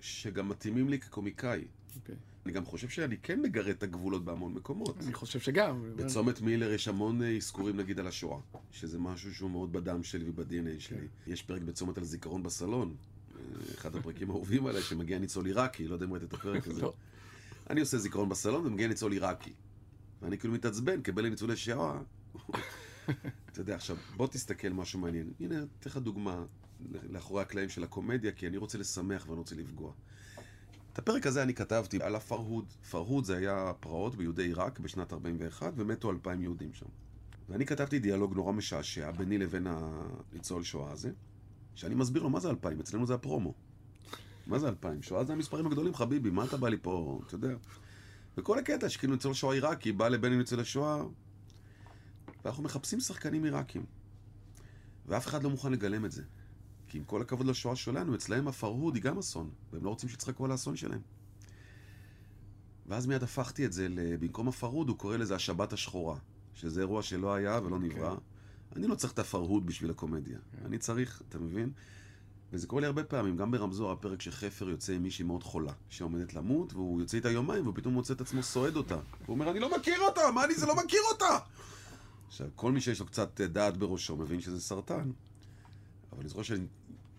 [0.01, 1.65] שגם מתאימים לי כקומיקאי.
[1.97, 2.15] אוקיי.
[2.47, 4.97] אני גם חושב שאני כן מגרד את הגבולות בהמון מקומות.
[5.05, 5.93] אני חושב שגם.
[5.97, 8.39] בצומת מילר יש המון אה, אזכורים נגיד על השואה,
[8.71, 11.07] שזה משהו שהוא מאוד בדם שלי וב-DNA שלי.
[11.27, 12.97] יש פרק בצומת על זיכרון בסלון,
[13.75, 16.83] אחד הפרקים האהובים עליי, שמגיע ניצול עיראקי, לא יודע אם ראית את הפרק הזה.
[16.83, 16.93] לא.
[17.71, 19.53] אני עושה זיכרון בסלון ומגיע ניצול עיראקי.
[20.23, 22.01] ואני כאילו מתעצבן, כבן לניצולי שואה.
[23.53, 25.33] אתה יודע, עכשיו, בוא תסתכל משהו מעניין.
[25.41, 26.45] הנה, אתן לך דוגמה
[27.11, 29.93] לאחורי הקלעים של הקומדיה, כי אני רוצה לשמח ואני רוצה לפגוע.
[30.93, 32.73] את הפרק הזה אני כתבתי על הפרהוד.
[32.91, 36.87] פרהוד זה היה פרעות ביהודי עיראק בשנת 41, ומתו אלפיים יהודים שם.
[37.49, 41.11] ואני כתבתי דיאלוג נורא משעשע ביני לבין הניצול שואה הזה,
[41.75, 43.55] שאני מסביר לו מה זה אלפיים, אצלנו זה הפרומו.
[44.47, 45.03] מה זה אלפיים?
[45.03, 47.55] שואה זה המספרים הגדולים, חביבי, מה אתה בא לי פה, אתה יודע.
[48.37, 51.03] וכל הקטע שכאילו ניצול שואה עיראקי בא לבן עם ניצולי שואה,
[52.45, 53.85] ואנחנו מחפשים שחקנים עיראקים.
[55.07, 56.23] ואף אחד לא מוכן לגלם את זה.
[56.89, 60.45] כי עם כל הכבוד לשואה שלנו, אצלהם הפרהוד היא גם אסון, והם לא רוצים שיצחקו
[60.45, 61.01] על האסון שלהם.
[62.87, 63.89] ואז מיד הפכתי את זה,
[64.21, 66.19] במקום הפרהוד הוא קורא לזה השבת השחורה,
[66.55, 68.17] שזה אירוע שלא היה ולא נברא.
[68.77, 70.39] אני לא צריך את הפרהוד בשביל הקומדיה.
[70.65, 71.73] אני צריך, אתה מבין?
[72.53, 76.35] וזה קורה לי הרבה פעמים, גם ברמזור, הפרק שחפר יוצא עם מישהי מאוד חולה, שעומדת
[76.35, 78.95] למות, והוא יוצא איתה יומיים, והוא פתאום מוצא את עצמו סועד אותה.
[78.95, 81.39] הוא אומר, אני לא מכיר אותה, מה אני זה לא מכיר אותה?
[82.29, 85.11] עכשיו, כל מי שיש לו קצת דעת בראשו מבין שזה סרטן.
[86.13, 86.67] אבל אני זוכר שאני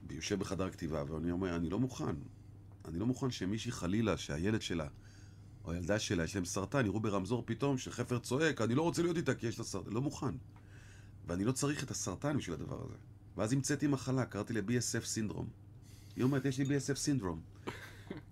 [0.10, 2.16] יושב בחדר כתיבה, ואני אומר, אני לא מוכן.
[2.86, 4.88] אני לא מוכן שמישהי חלילה, שהילד שלה,
[5.66, 9.18] או הילדה שלה, יש להם סרטן, יראו ברמזור פתאום שחפר צועק, אני לא רוצה להיות
[9.18, 9.92] איתה כי יש לה סרטן.
[9.92, 10.36] לא מוכן.
[11.32, 12.96] ואני לא צריך את הסרטן בשביל הדבר הזה.
[13.38, 15.48] ואז המצאתי מחלה, קראתי ל-BSF סינדרום.
[16.16, 17.42] היא אומרת, יש לי BSF סינדרום.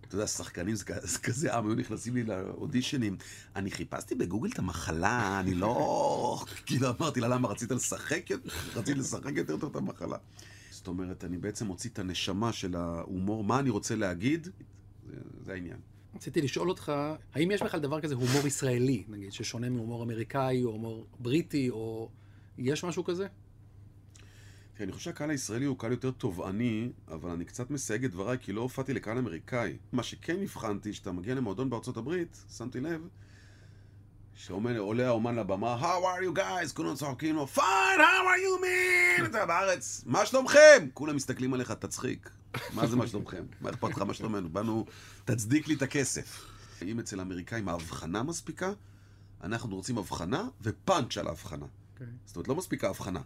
[0.08, 0.86] אתה יודע, שחקנים זה
[1.24, 3.18] כזה עם, היו נכנסים לי לאודישנים.
[3.56, 6.46] אני חיפשתי בגוגל את המחלה, אני לא...
[6.66, 8.26] כאילו אמרתי לה, למה רצית לשחק?
[8.76, 10.18] רציתי לשחק יותר טוב את המחלה.
[10.72, 14.48] זאת אומרת, אני בעצם מוציא את הנשמה של ההומור, מה אני רוצה להגיד,
[15.08, 15.78] זה, זה העניין.
[16.16, 16.92] רציתי לשאול אותך,
[17.34, 22.10] האם יש בכלל דבר כזה הומור ישראלי, נגיד, ששונה מהומור אמריקאי או הומור בריטי, או
[22.58, 23.28] יש משהו כזה?
[24.78, 28.38] כי אני חושב שהקהל הישראלי הוא קהל יותר תובעני, אבל אני קצת מסייג את דבריי,
[28.42, 29.78] כי לא הופעתי לקהל אמריקאי.
[29.92, 33.08] מה שכן הבחנתי, שאתה מגיע למועדון בארצות הברית, שמתי לב,
[34.36, 36.74] שעולה האומן לבמה, How are you guys?
[36.74, 37.60] כולם צוחקים לו, Fine,
[37.98, 39.26] how are you man?
[39.26, 40.88] אתה בארץ, מה שלומכם?
[40.94, 42.30] כולם מסתכלים עליך, תצחיק.
[42.74, 43.46] מה זה מה שלומכם?
[43.62, 44.50] מה אכפת לך מה שלומנו?
[44.50, 44.86] באנו,
[45.26, 46.46] תצדיק לי את הכסף.
[46.82, 48.72] אם אצל האמריקאים ההבחנה מספיקה,
[49.44, 51.66] אנחנו רוצים הבחנה ופאנץ' על ההבחנה.
[52.02, 52.14] אוקיי.
[52.26, 53.22] זאת אומרת, לא מספיקה הבחנה.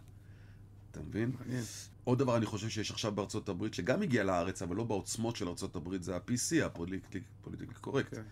[0.90, 1.32] אתה מבין?
[1.38, 1.64] מעניין.
[2.04, 5.48] עוד דבר אני חושב שיש עכשיו בארצות הברית, שגם הגיע לארץ, אבל לא בעוצמות של
[5.48, 7.20] ארצות הברית, זה ה-PC, הפוליטיקלי
[7.80, 8.14] correct.
[8.14, 8.22] כן.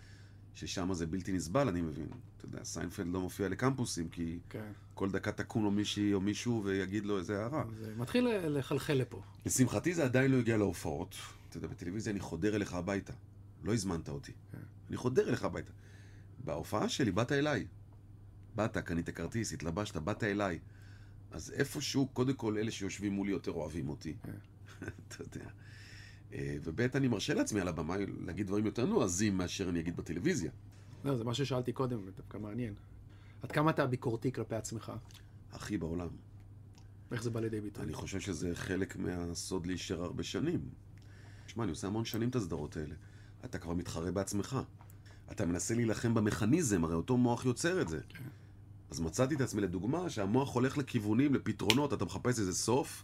[0.55, 2.07] ששם זה בלתי נסבל, אני מבין.
[2.37, 4.71] אתה יודע, סיינפלד לא מופיע לקמפוסים, כי כן.
[4.93, 7.63] כל דקה תקום לו מישהי או מישהו ויגיד לו איזה הערה.
[7.79, 9.21] זה מתחיל לחלחל לפה.
[9.45, 11.15] לשמחתי זה עדיין לא הגיע להופעות.
[11.49, 13.13] אתה יודע, בטלוויזיה אני חודר אליך הביתה.
[13.63, 14.31] לא הזמנת אותי.
[14.51, 14.57] כן.
[14.89, 15.71] אני חודר אליך הביתה.
[16.43, 17.65] בהופעה שלי באת אליי.
[18.55, 20.59] באת, קנית כרטיס, התלבשת, באת אליי.
[21.31, 24.15] אז איפשהו, קודם כל, אלה שיושבים מולי יותר אוהבים אותי.
[25.07, 25.49] אתה יודע.
[26.33, 30.51] אה, וב' אני מרשה לעצמי על הבמה להגיד דברים יותר נועזים מאשר אני אגיד בטלוויזיה.
[31.03, 32.73] לא, זה מה ששאלתי קודם, דווקא מעניין.
[33.41, 34.91] עד כמה אתה ביקורתי כלפי עצמך?
[35.51, 36.07] הכי בעולם.
[37.11, 37.83] איך זה בא לידי ביטוי?
[37.83, 40.69] אני חושב שזה חלק מהסוד להישאר הרבה שנים.
[41.47, 42.95] שמע, אני עושה המון שנים את הסדרות האלה.
[43.45, 44.57] אתה כבר מתחרה בעצמך.
[45.31, 47.99] אתה מנסה להילחם במכניזם, הרי אותו מוח יוצר את זה.
[48.93, 53.03] אז מצאתי את עצמי לדוגמה שהמוח הולך לכיוונים, לפתרונות, אתה מחפש איזה סוף,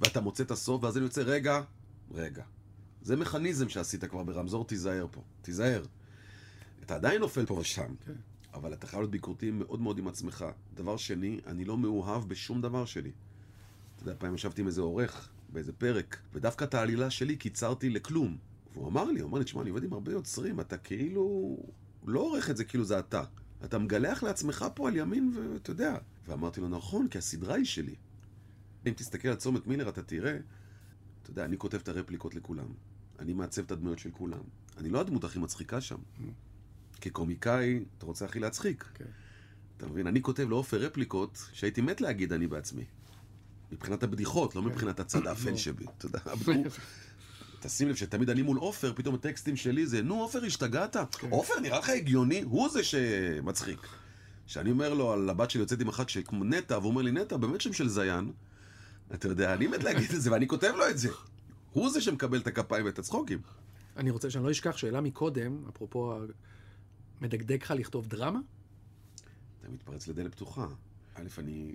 [0.00, 1.60] ואתה מוצא את הסוף, ואז אני יוצא, רגע,
[2.14, 2.44] רגע.
[3.02, 5.22] זה מכניזם שעשית כבר ברמזור, תיזהר פה.
[5.42, 5.84] תיזהר.
[6.82, 8.12] אתה עדיין נופל פה ושם, כן.
[8.54, 10.44] אבל אתה חייב להיות ביקורתי מאוד מאוד עם עצמך.
[10.74, 13.10] דבר שני, אני לא מאוהב בשום דבר שלי.
[13.96, 18.36] אתה יודע, פעם ישבתי עם איזה עורך באיזה פרק, ודווקא את העלילה שלי קיצרתי לכלום.
[18.74, 21.56] והוא אמר לי, הוא אמר לי, תשמע, אני עובד עם הרבה יוצרים, אתה כאילו
[22.06, 23.24] לא עורך את זה כאילו זה אתה.
[23.64, 25.96] אתה מגלח לעצמך פה על ימין, ואתה יודע.
[26.26, 27.94] ואמרתי לו, נכון, כי הסדרה היא שלי.
[28.86, 30.38] אם תסתכל על צומת מילר, אתה תראה,
[31.22, 32.66] אתה יודע, אני כותב את הרפליקות לכולם.
[33.18, 34.42] אני מעצב את הדמויות של כולם.
[34.78, 35.98] אני לא הדמות הכי מצחיקה שם.
[37.00, 38.84] כקומיקאי, אתה רוצה הכי להצחיק.
[38.94, 39.04] כן.
[39.76, 40.06] אתה מבין?
[40.06, 42.84] אני כותב לעופר רפליקות שהייתי מת להגיד אני בעצמי.
[43.72, 45.84] מבחינת הבדיחות, לא מבחינת הצד האפל שבי.
[45.98, 46.18] אתה יודע,
[47.60, 50.96] תשים לב שתמיד אני מול עופר, פתאום הטקסטים שלי זה, נו עופר, השתגעת?
[51.30, 52.42] עופר, נראה לך הגיוני?
[52.42, 53.86] הוא זה שמצחיק.
[54.46, 57.36] כשאני אומר לו על הבת שלי יוצאת עם אחת שכמו נטע, והוא אומר לי, נטע,
[57.36, 58.32] באמת שם של זיין.
[59.14, 61.08] אתה יודע, אני מת להגיד את זה, ואני כותב לו את זה.
[61.72, 63.42] הוא זה שמקבל את הכפיים ואת הצחוקים.
[63.96, 66.18] אני רוצה שאני לא אשכח שאלה מקודם, אפרופו,
[67.20, 68.40] מדגדג לך לכתוב דרמה?
[69.60, 70.66] אתה מתפרץ לדלת פתוחה.
[71.14, 71.74] א', אני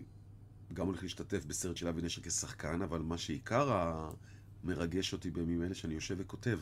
[0.74, 3.71] גם הולך להשתתף בסרט של אבי נשר כשחקן, אבל מה שעיקר
[4.65, 6.60] המרגש אותי בימים אלה, שאני יושב וכותב.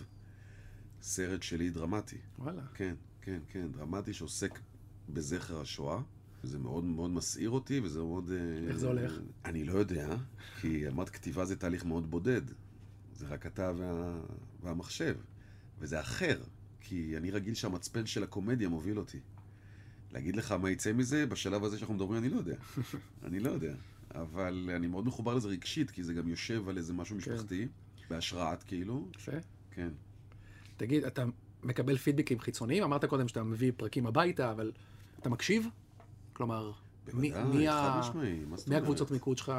[1.01, 2.17] סרט שלי דרמטי.
[2.39, 2.61] וואלה.
[2.73, 4.59] כן, כן, כן, דרמטי שעוסק
[5.09, 6.01] בזכר השואה.
[6.43, 8.31] זה מאוד מאוד מסעיר אותי, וזה מאוד...
[8.31, 9.13] אה, איך זה הולך?
[9.45, 10.15] אני לא יודע,
[10.61, 12.41] כי אמרת כתיבה זה תהליך מאוד בודד.
[13.15, 14.19] זה רק אתה וה...
[14.63, 15.15] והמחשב.
[15.79, 16.43] וזה אחר,
[16.81, 19.19] כי אני רגיל שהמצפן של הקומדיה מוביל אותי.
[20.11, 22.55] להגיד לך מה יצא מזה, בשלב הזה שאנחנו מדברים, אני לא יודע.
[23.27, 23.75] אני לא יודע.
[24.15, 27.33] אבל אני מאוד מחובר לזה רגשית, כי זה גם יושב על איזה משהו כן.
[27.33, 27.67] משפחתי,
[28.13, 29.07] בהשראת כאילו.
[29.15, 29.31] יפה.
[29.71, 29.89] כן.
[30.77, 31.23] תגיד, אתה
[31.63, 32.83] מקבל פידבקים חיצוניים?
[32.83, 34.71] אמרת קודם שאתה מביא פרקים הביתה, אבל
[35.19, 35.67] אתה מקשיב?
[36.33, 36.71] כלומר,
[37.13, 37.99] מי, בוודאי, מי, חד ה...
[37.99, 38.75] משמעי, מי?
[38.75, 39.51] הקבוצות מיקוד שלך?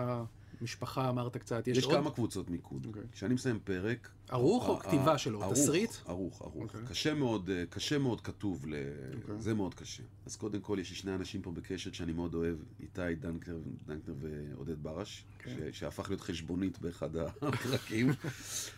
[0.64, 1.68] משפחה, אמרת קצת.
[1.68, 1.94] יש, יש עוד?
[1.94, 2.86] כמה קבוצות מיקוד.
[2.86, 3.02] אוקיי.
[3.12, 4.10] כשאני מסיים פרק...
[4.28, 5.42] ערוך או כתיבה שלו?
[5.42, 5.90] ערוך, תסריט?
[6.06, 6.54] ערוך, ערוך.
[6.62, 6.80] אוקיי.
[6.88, 8.74] קשה מאוד, אה, קשה מאוד כתוב, ל-
[9.22, 9.40] אוקיי.
[9.42, 10.02] זה מאוד קשה.
[10.26, 14.14] אז קודם כל, יש לי שני אנשים פה בקשת שאני מאוד אוהב, איתי דנקנר דנקנר
[14.20, 15.56] ועודד ברש, כן.
[15.72, 18.10] ש- שהפך להיות חשבונית באחד הפרקים.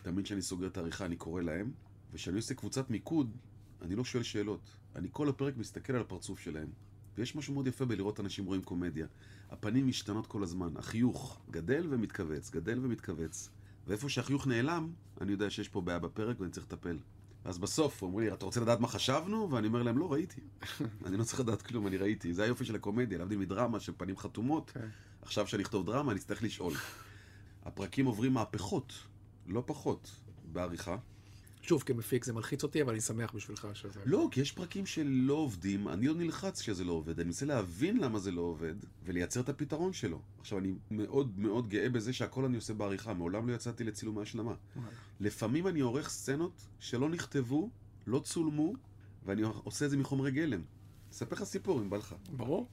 [0.03, 1.71] תמיד כשאני סוגר את העריכה, אני קורא להם,
[2.13, 3.31] וכשאני עושה קבוצת מיקוד,
[3.83, 4.61] אני לא שואל שאלות.
[4.97, 6.69] אני כל הפרק מסתכל על הפרצוף שלהם.
[7.19, 9.07] ויש משהו מאוד יפה בלראות אנשים רואים קומדיה.
[9.51, 13.51] הפנים משתנות כל הזמן, החיוך גדל ומתכווץ, גדל ומתכווץ.
[13.87, 16.99] ואיפה שהחיוך נעלם, אני יודע שיש פה בעיה בפרק ואני צריך לטפל.
[17.45, 19.51] אז בסוף אומרים לי, אתה רוצה לדעת מה חשבנו?
[19.51, 20.41] ואני אומר להם, לא, ראיתי.
[21.07, 22.35] אני לא צריך לדעת כלום, אני ראיתי.
[22.35, 24.71] זה היופי של הקומדיה, להבדיל מדרמה של פנים חתומות.
[24.71, 24.89] כן.
[25.23, 26.73] עכשיו שאני אכתוב דרמה, אני אצטרך לשאול.
[27.65, 28.93] הפרקים עוברים מהפכות,
[29.47, 30.11] לא פחות,
[30.53, 30.97] בעריכה.
[31.67, 34.01] שוב, כמפיק זה מלחיץ אותי, אבל אני שמח בשבילך שזה...
[34.05, 37.97] לא, כי יש פרקים שלא עובדים, אני לא נלחץ שזה לא עובד, אני מנסה להבין
[37.97, 38.75] למה זה לא עובד,
[39.05, 40.23] ולייצר את הפתרון שלו.
[40.41, 44.55] עכשיו, אני מאוד מאוד גאה בזה שהכל אני עושה בעריכה, מעולם לא יצאתי לצילומי השלמה.
[45.21, 47.71] לפעמים אני עורך סצנות שלא נכתבו,
[48.07, 48.73] לא צולמו,
[49.25, 50.63] ואני עושה את זה מחומרי גלם.
[51.13, 52.15] אספר לך סיפור, אם בא לך.
[52.37, 52.69] ברור.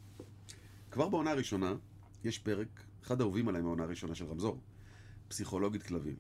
[0.92, 1.76] כבר בעונה הראשונה,
[2.24, 4.60] יש פרק, אחד האהובים עליי מהעונה הראשונה של רמזור.
[5.28, 6.16] פסיכולוגית כלבים.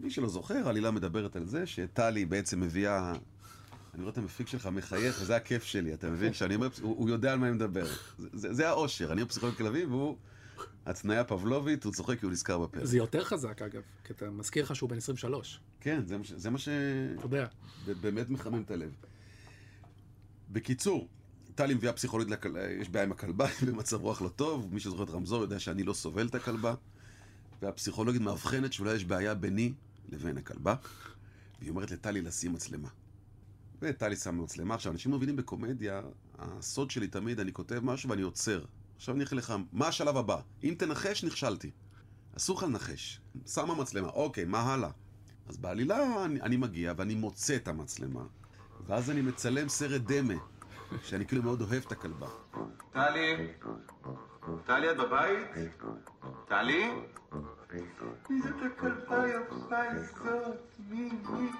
[0.00, 3.12] מי שלא זוכר, העלילה מדברת על זה שטלי בעצם מביאה...
[3.94, 6.32] אני רואה את המפיק שלך מחייך, וזה הכיף שלי, אתה מבין?
[6.32, 7.86] שאני אומר, הוא, הוא יודע על מה אני מדבר.
[8.18, 10.16] זה, זה, האושר, אני פסיכולוג כלבים, והוא
[10.86, 12.84] התניה פבלובית, הוא צוחק כי הוא נזכר בפרק.
[12.84, 15.60] זה יותר חזק אגב, כי אתה מזכיר לך שהוא בן 23.
[15.80, 17.46] כן, זה, מה ש- זה מה אתה יודע.
[17.86, 18.90] שבאמת מחמם את הלב.
[20.50, 21.08] בקיצור,
[21.54, 22.54] טלי מביאה פסיכולוגית, לכל...
[22.80, 25.82] יש בעיה עם הכלבה, היא במצב רוח לא טוב, מי שזוכר את רמזור יודע שאני
[25.82, 26.74] לא סובל את הכלבה,
[27.62, 29.72] והפסיכולוגית מאבחנת שאולי יש בעיה ביני
[30.10, 30.74] לבין הכלבה,
[31.58, 32.88] והיא אומרת לטלי לשים מצלמה.
[33.82, 34.74] וטלי שמה מצלמה.
[34.74, 36.02] עכשיו, אנשים מבינים בקומדיה,
[36.38, 38.64] הסוד שלי תמיד, אני כותב משהו ואני עוצר.
[38.96, 40.40] עכשיו אני אגיד לך, מה השלב הבא?
[40.64, 41.70] אם תנחש, נכשלתי.
[42.36, 43.20] אסור לך לנחש.
[43.46, 44.90] שמה מצלמה, אוקיי, מה הלאה?
[45.48, 48.24] אז בעלילה אני, אני מגיע ואני מוצא את המצלמה,
[48.86, 50.34] ואז אני מצלם סרט דמה,
[51.02, 52.28] שאני כאילו מאוד אוהב את הכלבה.
[52.92, 53.52] טלי?
[54.66, 55.48] טלי, את בבית?
[56.48, 56.90] טלי?
[58.30, 60.56] מי זאת הכלבה היפה הזאת?
[60.88, 61.50] מי, מי?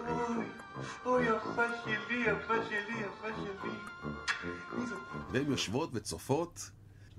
[0.00, 0.46] אוי,
[1.06, 3.70] אוי, יפה שלי, יפה שלי, יפה שלי.
[4.88, 4.98] זאת?
[5.32, 6.70] והן יושבות וצופות,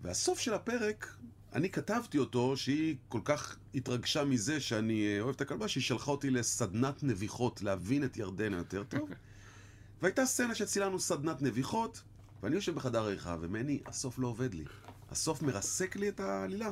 [0.02, 1.16] והסוף של הפרק,
[1.54, 6.12] אני כתבתי אותו שהיא כל כך התרגשה מזה שאני אה, אוהב את הכלבה, שהיא שלחה
[6.12, 9.10] אותי לסדנת נביחות, להבין את ירדנה יותר טוב.
[10.02, 12.02] והייתה סצנה שצילמנו סדנת נביחות,
[12.44, 14.66] ואני יושב בחדר העריכה, ומני, הסוף לא עובד לי.
[15.12, 16.72] הסוף מרסק לי את העלילה.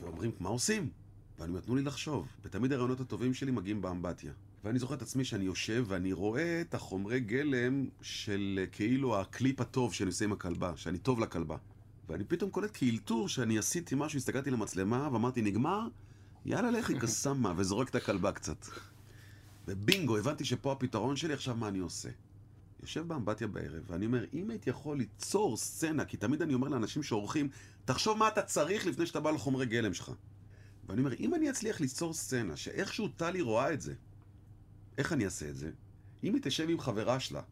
[0.00, 0.90] ואומרים, מה עושים?
[1.38, 2.26] ואני אומר, תנו לי לחשוב.
[2.44, 4.32] ותמיד הרעיונות הטובים שלי מגיעים באמבטיה.
[4.64, 9.60] ואני זוכר את עצמי שאני יושב ואני רואה את החומרי גלם של אה, כאילו הקליפ
[9.60, 11.56] הטוב שאני עושה עם הכלבה, שאני טוב לכלבה.
[12.08, 15.88] ואני פתאום קולט כאילתור שאני עשיתי משהו, הסתכלתי למצלמה ואמרתי, נגמר?
[16.46, 18.66] יאללה, לכי קסאמה, וזורק את הכלבה קצת.
[19.68, 22.08] ובינגו, הבנתי שפה הפתרון שלי, עכשיו מה אני עושה?
[22.86, 27.02] יושב באמבטיה בערב, ואני אומר, אם הייתי יכול ליצור סצנה, כי תמיד אני אומר לאנשים
[27.02, 27.48] שעורכים,
[27.84, 30.12] תחשוב מה אתה צריך לפני שאתה בא לחומרי גלם שלך.
[30.88, 33.94] ואני אומר, אם אני אצליח ליצור סצנה, שאיכשהו טלי רואה את זה,
[34.98, 35.70] איך אני אעשה את זה?
[36.24, 37.42] אם היא תשב עם חברה שלה,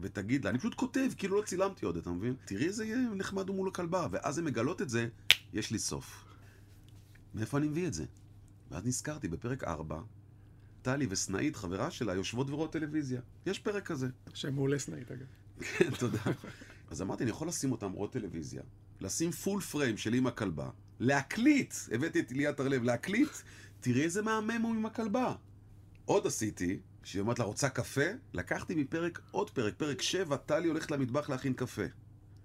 [0.00, 2.34] ותגיד לה, אני פשוט כותב, כאילו לא צילמתי עוד, אתה מבין?
[2.44, 5.08] תראי איזה נחמד הוא מול הכלבה, ואז הן מגלות את זה,
[5.52, 6.24] יש לי סוף.
[7.34, 8.04] מאיפה אני מביא את זה?
[8.70, 10.02] ואז נזכרתי, בפרק 4,
[10.82, 13.20] טלי וסנאית, חברה שלה, יושבות ורואות טלוויזיה.
[13.46, 14.08] יש פרק כזה.
[14.34, 15.26] שם מעולה סנאית אגב.
[15.78, 16.18] כן, תודה.
[16.90, 18.62] אז אמרתי, אני יכול לשים אותם רואות טלוויזיה,
[19.00, 23.30] לשים פול פריים של עם הכלבה, להקליט, הבאתי את ליאת הרלב, להקליט,
[23.80, 25.34] תראי איזה מהמם הוא עם הכלבה.
[26.04, 28.04] עוד עשיתי, כשהיא אומרת לה, רוצה קפה?
[28.32, 31.84] לקחתי מפרק, עוד פרק, פרק 7, טלי הולכת למטבח להכין קפה.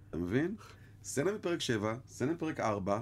[0.10, 0.56] אתה מבין?
[1.04, 3.02] סצנה בפרק 7, סצנה בפרק 4,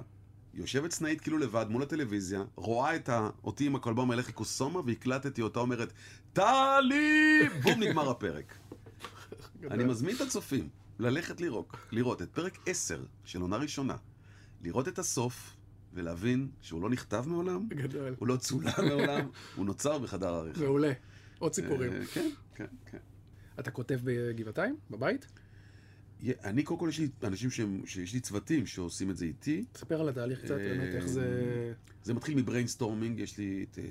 [0.54, 3.30] יושבת סנאית כאילו לבד מול הטלוויזיה, רואה את ה...
[3.44, 5.92] אותי עם הכלבה מלך קוסומה, והקלטתי אותה אומרת,
[6.32, 7.48] טלי!
[7.62, 8.54] בום, נגמר הפרק.
[9.70, 13.96] אני מזמין את הצופים ללכת לראות, לראות את פרק 10 של עונה ראשונה,
[14.62, 15.56] לראות את הסוף
[15.92, 18.14] ולהבין שהוא לא נכתב מעולם, גדול.
[18.18, 20.60] הוא לא צולם מעולם, הוא נוצר בחדר העריכה.
[20.60, 20.92] מעולה.
[21.38, 21.92] עוד סיפורים.
[21.92, 22.98] אה, כן, כן, כן.
[23.60, 24.76] אתה כותב בגבעתיים?
[24.90, 25.26] בבית?
[26.44, 29.64] אני, קודם כל, יש לי אנשים שהם, שיש לי צוותים שעושים את זה איתי.
[29.72, 31.72] תספר על התהליך קצת, באמת, איך זה...
[32.02, 33.84] זה מתחיל מ brainstorming, יש לי את אה,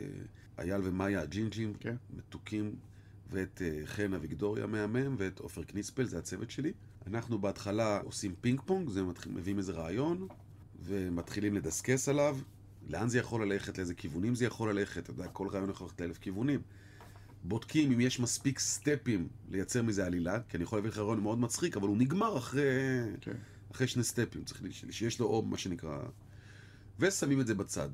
[0.64, 1.96] אייל ומאיה הג'ינג'ים, כן.
[2.18, 2.76] מתוקים,
[3.32, 6.72] ואת אה, חן אביגדורי המהמם, ואת עופר קניספל, זה הצוות שלי.
[7.08, 10.28] אנחנו בהתחלה עושים פינג פונג, זה מתחיל, מביאים איזה רעיון,
[10.84, 12.38] ומתחילים לדסקס עליו,
[12.90, 16.02] לאן זה יכול ללכת, לאיזה כיוונים זה יכול ללכת, אתה יודע, כל רעיון יכול ללכת
[16.02, 16.62] לאלף כיוונים.
[17.44, 21.40] בודקים אם יש מספיק סטפים לייצר מזה עלילה, כי אני יכול להביא לך רעיון מאוד
[21.40, 22.62] מצחיק, אבל הוא נגמר אחרי,
[23.22, 23.38] כן.
[23.72, 26.00] אחרי שני סטפים, צריך שיש לו או מה שנקרא...
[27.00, 27.90] ושמים את זה בצד.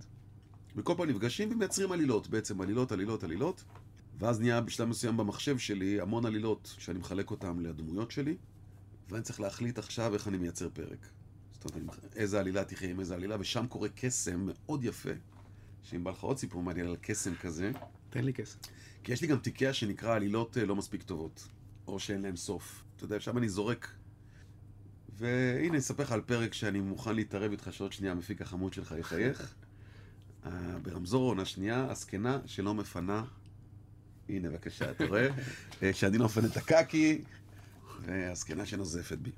[0.76, 3.64] וכל פעם נפגשים ומייצרים עלילות, בעצם עלילות, עלילות, עלילות.
[4.20, 8.38] ואז נהיה בשלב מסוים במחשב שלי המון עלילות שאני מחלק אותן לדמויות שלי,
[9.10, 11.08] ואני צריך להחליט עכשיו איך אני מייצר פרק.
[11.52, 15.10] זאת אומרת, איזה עלילה תחיה עם איזה עלילה, ושם קורה קסם מאוד יפה.
[15.84, 17.72] שאם בא לך עוד סיפור מעניין על קסם כזה,
[18.10, 18.58] תן לי כסף.
[19.04, 21.48] כי יש לי גם תיקיה שנקרא עלילות אה, לא מספיק טובות,
[21.88, 22.84] או שאין להם סוף.
[22.96, 23.92] אתה יודע, שם אני זורק.
[25.18, 28.96] והנה, אני אספר לך על פרק שאני מוכן להתערב איתך שעוד שנייה המפיק החמוד שלך
[29.00, 29.54] יחייך.
[30.46, 33.24] אה, ברמזור עונה שנייה, הזקנה שלא מפנה,
[34.30, 35.28] הנה בבקשה, אתה רואה?
[35.84, 37.22] אה, שאני לא מפנה את הקקי,
[38.02, 39.32] והזקנה שנוזפת בי.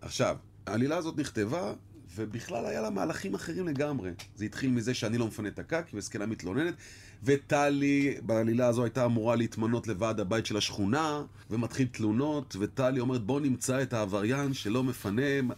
[0.00, 1.74] עכשיו, העלילה הזאת נכתבה,
[2.14, 4.10] ובכלל היה לה מהלכים אחרים לגמרי.
[4.34, 6.74] זה התחיל מזה שאני לא מפנה את הקקי, וזקנה מתלוננת,
[7.24, 13.40] וטלי בעלילה הזו הייתה אמורה להתמנות לוועד הבית של השכונה, ומתחיל תלונות, וטלי אומרת בוא
[13.40, 15.54] נמצא את העבריין שלא מפנה,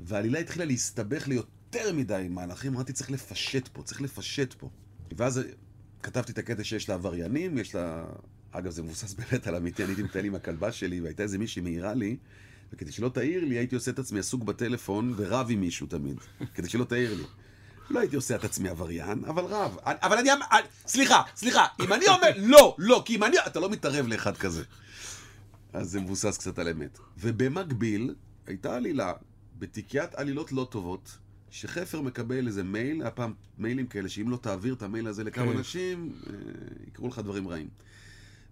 [0.00, 4.70] והעלילה התחילה להסתבך לי יותר מדי מהלכים, אמרתי צריך לפשט פה, צריך לפשט פה.
[5.16, 5.40] ואז
[6.02, 8.04] כתבתי את הקטע שיש לה עבריינים, יש לה...
[8.50, 11.62] אגב, זה מבוסס באמת על אמיתי, אני הייתי מטייל עם הכלבה שלי, והייתה איזה מישהי
[11.62, 12.16] מעירה לי,
[12.72, 16.16] וכדי שלא תעיר לי, הייתי עושה את עצמי עסוק בטלפון ורב עם מישהו תמיד,
[16.54, 17.22] כדי שלא תעיר לי.
[17.90, 19.76] לא הייתי עושה את עצמי עבריין, אבל רב.
[19.84, 20.32] אבל אני...
[20.32, 23.36] אמ- אני- סליחה, סליחה, אם אני אומר לא, לא, כי אם אני...
[23.46, 24.62] אתה לא מתערב לאחד כזה.
[25.72, 26.98] אז זה מבוסס קצת על אמת.
[27.18, 28.14] ובמקביל,
[28.46, 29.12] הייתה עלילה
[29.58, 31.18] בתיקיית עלילות לא טובות,
[31.50, 35.52] שחפר מקבל איזה מייל, היה פעם מיילים כאלה, שאם לא תעביר את המייל הזה לכמה
[35.52, 35.58] כן.
[35.58, 36.32] אנשים, אה,
[36.86, 37.68] יקראו לך דברים רעים.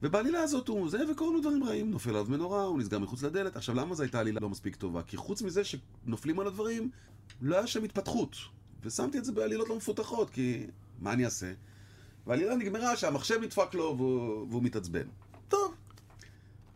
[0.02, 3.56] ובעלילה הזאת הוא זה, וקורים לו דברים רעים, נופל עליו מנורה, הוא נסגר מחוץ לדלת.
[3.56, 5.02] עכשיו, למה זו הייתה עלילה לא מספיק טובה?
[5.02, 6.90] כי חוץ מזה שנופלים על הדברים,
[7.42, 8.36] לא היה שם התפתחות.
[8.86, 10.66] ושמתי את זה בעלילות לא מפותחות, כי
[10.98, 11.52] מה אני אעשה?
[12.26, 15.08] והעלילה נגמרה שהמחשב נדפק לו והוא, והוא מתעצבן.
[15.48, 15.74] טוב.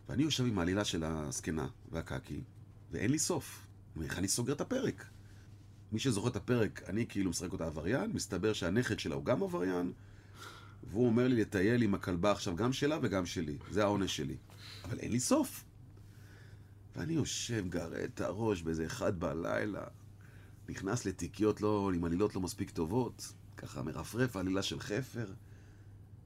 [0.09, 2.41] ואני יושב עם העלילה של הזקנה והקקי,
[2.91, 3.67] ואין לי סוף.
[4.03, 5.05] איך אני סוגר את הפרק?
[5.91, 9.91] מי שזוכר את הפרק, אני כאילו משחק אותה עבריין, מסתבר שהנכד שלה הוא גם עבריין,
[10.91, 13.57] והוא אומר לי לטייל עם הכלבה עכשיו גם שלה וגם שלי.
[13.71, 14.35] זה העונש שלי.
[14.85, 15.63] אבל אין לי סוף.
[16.95, 19.83] ואני יושב, גרד את הראש באיזה אחד בלילה,
[20.71, 25.33] נכנס לתיקיות לא, עם עלילות לא מספיק טובות, ככה מרפרף עלילה של חפר,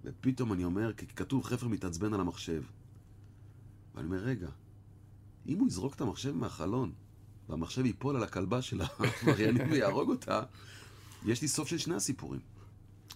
[0.04, 2.64] ופתאום אני אומר, כי כתוב חפר מתעצבן על המחשב.
[3.96, 4.48] ואני אומר, רגע,
[5.48, 6.92] אם הוא יזרוק את המחשב מהחלון,
[7.50, 10.44] והמחשב ייפול על הכלבה של העבריינים ויהרוג אותה,
[11.26, 12.42] יש לי סוף של שני הסיפורים.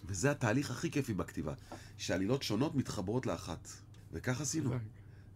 [0.04, 1.54] וזה התהליך הכי כיפי בכתיבה,
[1.98, 3.68] שעלילות שונות מתחברות לאחת.
[4.12, 4.70] וכך עשינו.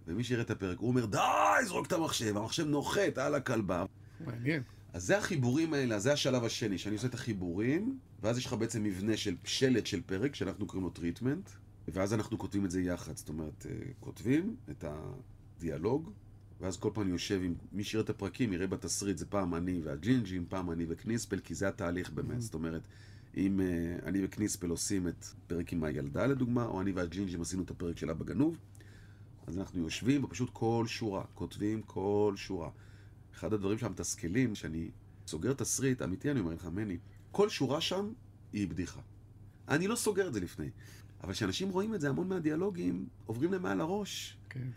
[0.06, 1.18] ומי שיראה את הפרק, הוא אומר, די,
[1.66, 3.84] זרוק את המחשב, המחשב נוחת על הכלבה.
[4.20, 4.62] מעניין.
[4.94, 8.82] אז זה החיבורים האלה, זה השלב השני, שאני עושה את החיבורים, ואז יש לך בעצם
[8.82, 11.50] מבנה של שלד של פרק, שאנחנו קוראים לו treatment,
[11.88, 13.16] ואז אנחנו כותבים את זה יחד.
[13.16, 16.10] זאת אומרת, אה, כותבים את הדיאלוג,
[16.60, 19.80] ואז כל פעם אני יושב עם מי שיראה את הפרקים, יראה בתסריט, זה פעם אני
[19.84, 22.42] והג'ינג'ים, פעם אני וקניספל, כי זה התהליך באמת.
[22.42, 22.82] זאת אומרת,
[23.36, 27.70] אם אה, אני וקניספל עושים את פרק עם הילדה לדוגמה, או אני והג'ינג'ים עשינו את
[27.70, 28.58] הפרק של אבא גנוב,
[29.46, 32.70] אז אנחנו יושבים ופשוט כל שורה, כותבים כל שורה.
[33.34, 34.90] אחד הדברים שהמתסכלים, שאני
[35.26, 36.98] סוגר תסריט, אמיתי אני אומר לך, מני,
[37.30, 38.12] כל שורה שם
[38.52, 39.00] היא בדיחה.
[39.68, 40.70] אני לא סוגר את זה לפני.
[41.22, 44.36] אבל כשאנשים רואים את זה, המון מהדיאלוגים עוברים להם מעל הראש.
[44.50, 44.68] כן.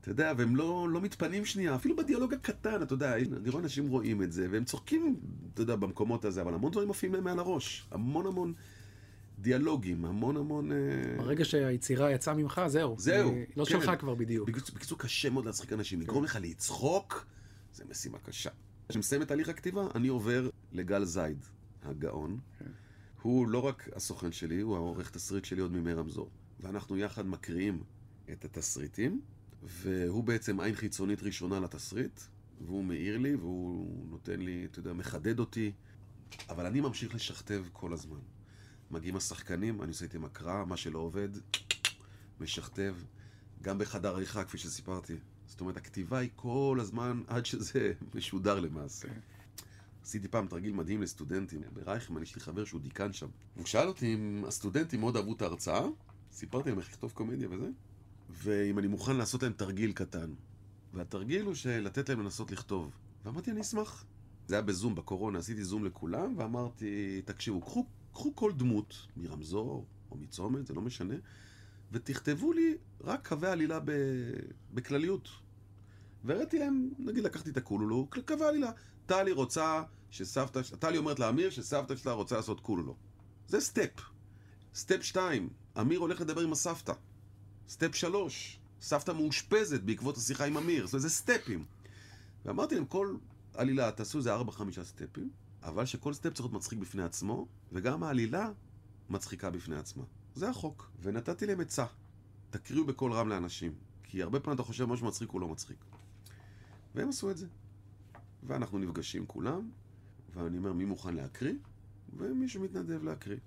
[0.00, 3.88] אתה יודע, והם לא, לא מתפנים שנייה, אפילו בדיאלוג הקטן, אתה יודע, אני רואה אנשים
[3.88, 5.16] רואים את זה, והם צוחקים,
[5.54, 7.86] אתה יודע, במקומות הזה, אבל המון דברים עפים להם מעל הראש.
[7.90, 8.52] המון המון
[9.38, 10.72] דיאלוגים, המון המון...
[10.72, 10.76] אה,
[11.18, 12.94] ברגע שהיצירה יצאה ממך, זהו.
[12.98, 13.70] זהו, היא לא כן.
[13.70, 14.50] שלך כבר בדיוק.
[14.50, 16.00] בקיצור, קשה מאוד להצחיק אנשים.
[16.00, 17.26] לגרום לך לצחוק,
[17.74, 18.50] זה משימה קשה.
[18.88, 21.44] כשמסיים את תהליך הכתיבה, אני עובר לגל זייד,
[21.82, 22.40] הגאון.
[23.22, 26.30] הוא לא רק הסוכן שלי, הוא העורך תסריט שלי עוד מימי רמזור.
[26.60, 27.82] ואנחנו יחד מקריאים
[28.32, 29.20] את התסריטים,
[29.62, 32.20] והוא בעצם עין חיצונית ראשונה לתסריט,
[32.60, 35.72] והוא מעיר לי, והוא נותן לי, אתה יודע, מחדד אותי,
[36.48, 38.20] אבל אני ממשיך לשכתב כל הזמן.
[38.90, 41.28] מגיעים השחקנים, אני עושה איתם הקראה, מה שלא עובד,
[42.40, 42.96] משכתב,
[43.62, 45.16] גם בחדר עריכה, כפי שסיפרתי.
[45.54, 49.08] זאת אומרת, הכתיבה היא כל הזמן עד שזה משודר למעשה.
[50.02, 53.26] עשיתי פעם תרגיל מדהים לסטודנטים ברייכמן, יש לי חבר שהוא דיקן שם.
[53.56, 55.86] והוא שאל אותי אם הסטודנטים מאוד אהבו את ההרצאה,
[56.32, 57.68] סיפרתי להם איך לכתוב קומדיה וזה,
[58.30, 60.30] ואם אני מוכן לעשות להם תרגיל קטן.
[60.94, 62.90] והתרגיל הוא של לתת להם לנסות לכתוב.
[63.24, 64.04] ואמרתי, אני אשמח.
[64.46, 70.16] זה היה בזום, בקורונה, עשיתי זום לכולם, ואמרתי, תקשיבו, קחו, קחו כל דמות, מרמזור או
[70.16, 71.14] מצומת, זה לא משנה,
[71.92, 73.90] ותכתבו לי רק קווי עלילה ב...
[74.74, 75.43] בכלליות.
[76.24, 78.70] והראיתי להם, נגיד לקחתי את הקולולו, קווי עלילה.
[79.06, 82.96] טלי רוצה שסבתא, טלי אומרת לאמיר שסבתא שלה רוצה לעשות קולולו.
[83.48, 83.90] זה step.
[84.74, 85.48] step 2,
[85.80, 86.92] אמיר הולך לדבר עם הסבתא.
[87.68, 90.86] step 3, סבתא מאושפזת בעקבות השיחה עם אמיר.
[90.86, 91.64] זה סטפים.
[92.44, 93.16] ואמרתי להם, כל
[93.54, 95.30] עלילה, תעשו איזה 4-5 סטפים,
[95.62, 98.50] אבל שכל סטפ צריך להיות מצחיק בפני עצמו, וגם העלילה
[99.10, 100.04] מצחיקה בפני עצמה.
[100.34, 100.90] זה החוק.
[101.02, 101.86] ונתתי להם עצה.
[102.50, 103.74] תקריאו בקול רם לאנשים.
[104.02, 105.84] כי הרבה פעמים אתה חושב משהו מצחיק הוא לא מצחיק.
[106.94, 107.46] והם עשו את זה.
[108.42, 109.70] ואנחנו נפגשים כולם,
[110.34, 111.54] ואני אומר, מי מוכן להקריא?
[112.16, 113.38] ומישהו מתנדב להקריא.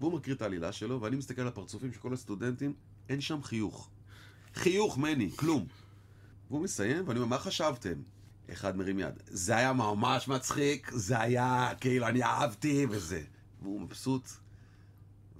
[0.00, 2.74] והוא מקריא את העלילה שלו, ואני מסתכל על הפרצופים של כל הסטודנטים,
[3.08, 3.90] אין שם חיוך.
[4.54, 5.66] חיוך, מני, כלום.
[6.48, 8.02] והוא מסיים, ואני אומר, מה חשבתם?
[8.52, 9.14] אחד מרים יד.
[9.26, 13.22] זה היה ממש מצחיק, זה היה, כאילו, אני אהבתי, וזה.
[13.62, 14.28] והוא מבסוט.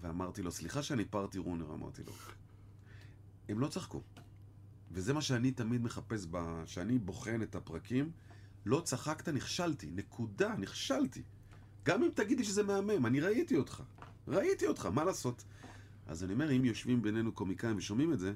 [0.00, 2.12] ואמרתי לו, סליחה שאני פארטי רונר, אמרתי לו.
[3.48, 4.02] הם לא צחקו.
[4.94, 6.62] וזה מה שאני תמיד מחפש, ב...
[6.66, 8.10] שאני בוחן את הפרקים.
[8.66, 9.90] לא צחקת, נכשלתי.
[9.90, 11.22] נקודה, נכשלתי.
[11.84, 13.82] גם אם תגידי שזה מהמם, אני ראיתי אותך.
[14.28, 15.44] ראיתי אותך, מה לעשות?
[16.06, 18.32] אז אני אומר, אם יושבים בינינו קומיקאים ושומעים את זה,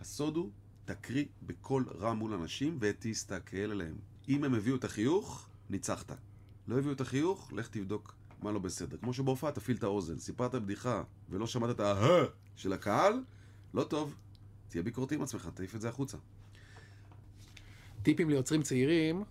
[0.00, 0.50] הסוד הוא,
[0.84, 3.94] תקריא בקול רם מול אנשים ותסתכל עליהם.
[4.28, 6.12] אם הם הביאו את החיוך, ניצחת.
[6.68, 8.96] לא הביאו את החיוך, לך תבדוק מה לא בסדר.
[8.96, 10.18] כמו שבהופעה תפעיל את האוזן.
[10.18, 12.24] סיפרת בדיחה ולא שמעת את ה-ה
[12.56, 13.24] של הקהל,
[13.74, 14.14] לא טוב.
[14.72, 16.18] תהיה ביקורתי עם עצמך, תעיף את זה החוצה.
[18.02, 19.24] טיפים ליוצרים צעירים.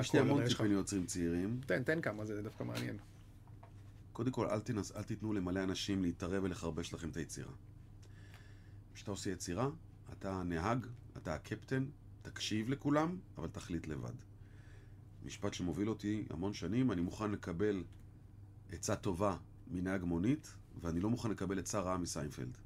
[0.00, 1.60] יש לי המון לך- טיפים ליוצרים צעירים.
[1.66, 2.96] תן, תן כמה, זה דווקא מעניין.
[4.12, 7.52] קודם כל, אל, תנס, אל תיתנו למלא אנשים להתערב ולחרבש לכם את היצירה.
[8.94, 9.68] כשאתה עושה יצירה,
[10.12, 11.84] אתה הנהג, אתה הקפטן,
[12.22, 14.14] תקשיב לכולם, אבל תחליט לבד.
[15.24, 17.84] משפט שמוביל אותי המון שנים, אני מוכן לקבל
[18.72, 19.36] עצה טובה
[19.70, 22.56] מנהג מונית, ואני לא מוכן לקבל עצה רעה מסיינפלד.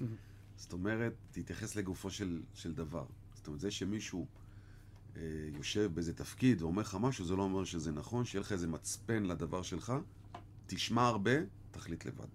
[0.62, 3.06] זאת אומרת, תתייחס לגופו של, של דבר.
[3.34, 4.26] זאת אומרת, זה שמישהו
[5.16, 5.20] אה,
[5.56, 9.22] יושב באיזה תפקיד ואומר לך משהו, זה לא אומר שזה נכון, שיהיה לך איזה מצפן
[9.22, 9.92] לדבר שלך,
[10.66, 11.30] תשמע הרבה,
[11.70, 12.26] תחליט לבד.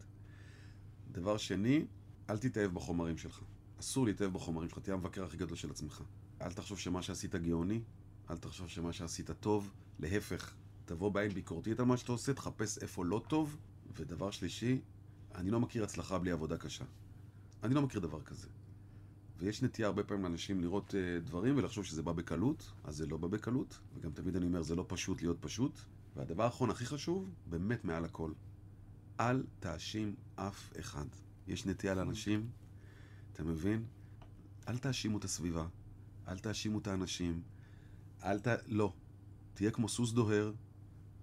[1.12, 1.86] דבר שני,
[2.30, 3.42] אל תתאהב בחומרים שלך.
[3.80, 6.04] אסור להתאהב בחומרים שלך, תהיה המבקר הכי גדול של עצמך.
[6.42, 7.82] אל תחשוב שמה שעשית גאוני,
[8.30, 10.54] אל תחשוב שמה שעשית טוב, להפך,
[10.86, 13.58] תבוא בעין ביקורתית על מה שאתה עושה, תחפש איפה לא טוב.
[13.96, 14.82] ודבר שלישי,
[15.36, 16.86] אני לא מכיר הצלחה בלי עבודה קשה.
[17.64, 18.48] אני לא מכיר דבר כזה.
[19.38, 23.18] ויש נטייה הרבה פעמים לאנשים לראות uh, דברים ולחשוב שזה בא בקלות, אז זה לא
[23.18, 23.80] בא בקלות.
[23.96, 25.80] וגם תמיד אני אומר, זה לא פשוט להיות פשוט.
[26.16, 28.32] והדבר האחרון הכי חשוב, באמת מעל הכל,
[29.20, 31.06] אל תאשים אף אחד.
[31.48, 32.50] יש נטייה לאנשים,
[33.34, 33.86] אתה מבין?
[34.68, 35.68] אל תאשימו את הסביבה,
[36.28, 37.42] אל תאשימו את האנשים,
[38.24, 38.48] אל ת...
[38.68, 38.94] לא.
[39.54, 40.54] תהיה כמו סוס דוהר,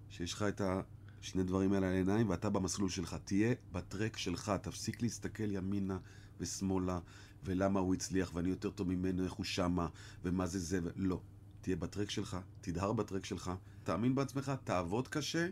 [0.09, 3.15] שיש לך את השני דברים האלה על העיניים, ואתה במסלול שלך.
[3.23, 5.97] תהיה בטרק שלך, תפסיק להסתכל ימינה
[6.39, 6.99] ושמאלה,
[7.43, 9.87] ולמה הוא הצליח, ואני יותר טוב ממנו, איך הוא שמה,
[10.23, 10.89] ומה זה זה, ו...
[10.95, 11.19] לא.
[11.61, 13.51] תהיה בטרק שלך, תדהר בטרק שלך,
[13.83, 15.47] תאמין בעצמך, תעבוד קשה,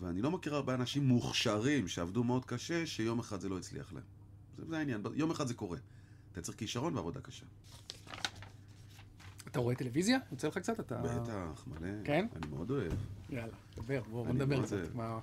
[0.00, 4.04] ואני לא מכיר הרבה אנשים מוכשרים שעבדו מאוד קשה, שיום אחד זה לא הצליח להם.
[4.58, 5.78] זה, זה העניין, יום אחד זה קורה.
[6.32, 7.44] אתה צריך כישרון ועבודה קשה.
[9.46, 10.18] אתה רואה טלוויזיה?
[10.32, 10.80] יוצא לך קצת?
[10.80, 11.02] אתה...
[11.02, 12.04] בטח, מלא.
[12.04, 12.26] כן?
[12.36, 12.92] אני מאוד אוהב.
[13.30, 14.94] יאללה, דבר, בוא בוא אני נדבר קצת.
[14.94, 15.18] מה...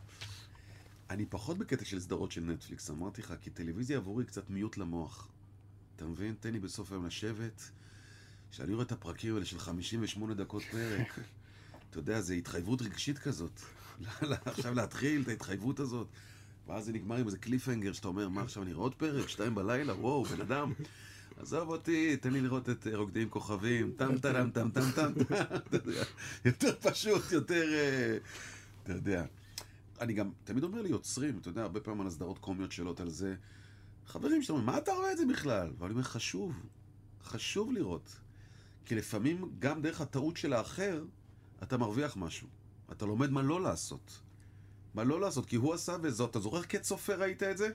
[1.10, 5.28] אני פחות בקטע של סדרות של נטפליקס, אמרתי לך, כי טלוויזיה עבורי קצת מיוט למוח.
[5.96, 6.36] אתה מבין?
[6.40, 7.72] תן לי בסוף היום לשבת,
[8.52, 11.20] כשאני רואה את הפרקים האלה של 58 דקות פרק,
[11.90, 13.60] אתה יודע, זה התחייבות רגשית כזאת.
[14.46, 16.08] עכשיו להתחיל את ההתחייבות הזאת,
[16.68, 19.30] ואז זה נגמר עם איזה קליפהנגר שאתה אומר, מה עכשיו, אני אראה עוד פרק?
[19.30, 19.94] שתיים בלילה?
[19.94, 20.74] וואו, בן אדם.
[21.42, 25.12] עזוב אותי, תן לי לראות את אה, רוקדים כוכבים, טם טם טם טם טם,
[25.74, 26.04] יודע,
[26.46, 28.18] יותר פשוט, יותר, אה,
[28.84, 29.26] אתה יודע.
[30.00, 33.36] אני גם תמיד אומר ליוצרים, אתה יודע, הרבה פעמים על הסדרות קומיות שאלות על זה.
[34.06, 35.72] חברים שאתה אומר, מה אתה רואה את זה בכלל?
[35.78, 36.54] ואני אומר, חשוב,
[37.24, 38.20] חשוב לראות.
[38.86, 41.06] כי לפעמים גם דרך הטעות של האחר,
[41.64, 42.48] אתה מרוויח משהו.
[42.92, 44.22] אתה לומד מה לא לעשות.
[44.94, 46.30] מה לא לעשות, כי הוא עשה וזאת.
[46.30, 47.70] אתה זוכר כצופה ראית את זה?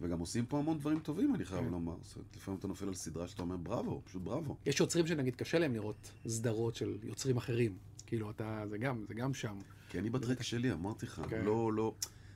[0.00, 1.96] וגם עושים פה המון דברים טובים, אני חייב לומר.
[2.02, 4.56] זאת אומרת, לפעמים אתה נופל על סדרה שאתה אומר, בראבו, פשוט בראבו.
[4.66, 7.76] יש יוצרים שנגיד קשה להם לראות סדרות של יוצרים אחרים.
[8.06, 9.58] כאילו, אתה, זה גם, זה גם שם.
[9.88, 11.44] כי אני בטרק שלי, אמרתי לך, כן.
[11.44, 11.94] לא, לא...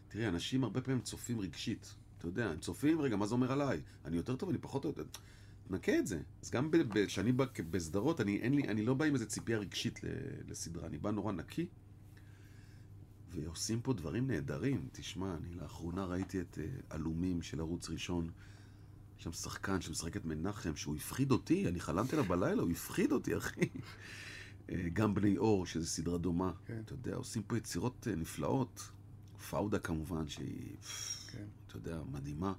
[0.08, 1.94] תראה, אנשים הרבה פעמים צופים רגשית.
[2.18, 3.80] אתה יודע, הם צופים, רגע, מה זה אומר עליי?
[4.04, 4.94] אני יותר טוב, אני פחות טוב.
[5.68, 6.20] תנקה את זה.
[6.42, 6.70] אז גם
[7.06, 10.00] כשאני בא בסדרות, אני, אין לי, אני לא בא עם איזה ציפייה רגשית
[10.48, 11.66] לסדרה, אני בא נורא נקי.
[13.30, 14.88] ועושים פה דברים נהדרים.
[14.92, 18.30] תשמע, אני לאחרונה ראיתי את uh, עלומים של ערוץ ראשון.
[19.18, 23.12] יש שם שחקן שמשחק את מנחם, שהוא הפחיד אותי, אני חלמתי עליו בלילה, הוא הפחיד
[23.12, 23.68] אותי, אחי.
[24.70, 26.52] אה, גם בני אור, שזו סדרה דומה.
[26.66, 26.80] כן.
[26.84, 28.90] אתה יודע, עושים פה יצירות אה, נפלאות.
[29.50, 30.76] פאודה כמובן, שהיא,
[31.32, 31.46] כן.
[31.66, 32.52] אתה יודע, מדהימה.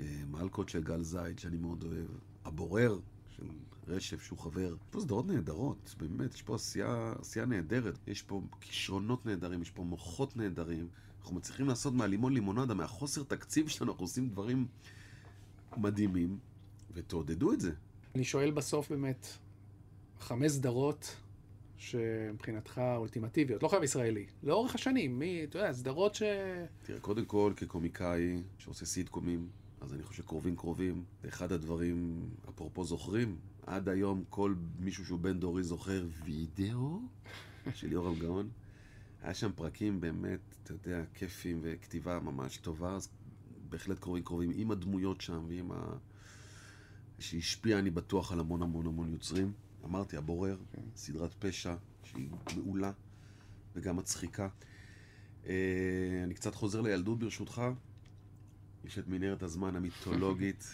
[0.00, 2.06] אה, מלקות של גל זייד, שאני מאוד אוהב.
[2.44, 2.98] הבורר
[3.36, 3.46] של
[3.88, 4.74] רשף, שהוא חבר.
[4.74, 7.98] יש פה סדרות נהדרות, באמת, יש פה עשייה, עשייה נהדרת.
[8.06, 10.88] יש פה כישרונות נהדרים, יש פה מוחות נהדרים.
[11.20, 14.66] אנחנו מצליחים לעשות מהלימון לימונדה, מהחוסר תקציב שלנו, אנחנו עושים דברים
[15.76, 16.38] מדהימים,
[16.94, 17.72] ותעודדו את זה.
[18.14, 19.26] אני שואל בסוף באמת,
[20.20, 21.16] חמש סדרות
[21.76, 26.22] שמבחינתך אולטימטיביות, לא חייב ישראלי, לאורך השנים, מי, אתה יודע, סדרות ש...
[26.82, 29.48] תראה, קודם כל, כקומיקאי שעושה סיטקומים,
[29.80, 33.36] אז אני חושב שקרובים קרובים, זה אחד הדברים, אפרופו זוכרים,
[33.66, 37.00] עד היום כל מישהו שהוא בן דורי זוכר וידאו
[37.74, 38.48] של יורם גאון.
[39.22, 43.08] היה שם פרקים באמת, אתה יודע, כיפים וכתיבה ממש טובה, אז
[43.68, 45.96] בהחלט קרובים קרובים עם הדמויות שם ועם ה...
[47.18, 49.52] שהשפיע, אני בטוח, על המון המון המון יוצרים.
[49.84, 50.56] אמרתי, הבורר,
[50.96, 52.92] סדרת פשע, שהיא מעולה
[53.76, 54.48] וגם מצחיקה.
[55.46, 57.62] אה, אני קצת חוזר לילדות ברשותך.
[58.84, 60.64] יש את מנהרת הזמן המיתולוגית,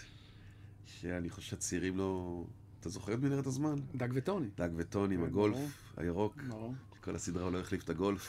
[0.84, 2.44] שאני חושב שהצעירים לא...
[2.80, 3.74] אתה זוכר את מנהרת הזמן?
[3.94, 4.48] דג וטוני.
[4.56, 5.56] דג וטוני עם כן, הגולף
[5.96, 6.42] הירוק.
[6.48, 6.74] ברור.
[7.00, 8.28] כל הסדרה הוא לא החליף את הגולף.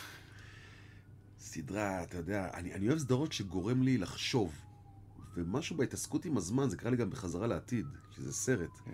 [1.40, 4.54] סדרה, אתה יודע, אני, אני אוהב סדרות שגורם לי לחשוב.
[5.36, 8.70] ומשהו בהתעסקות עם הזמן, זה קרה לי גם בחזרה לעתיד, שזה סרט.
[8.86, 8.94] כן.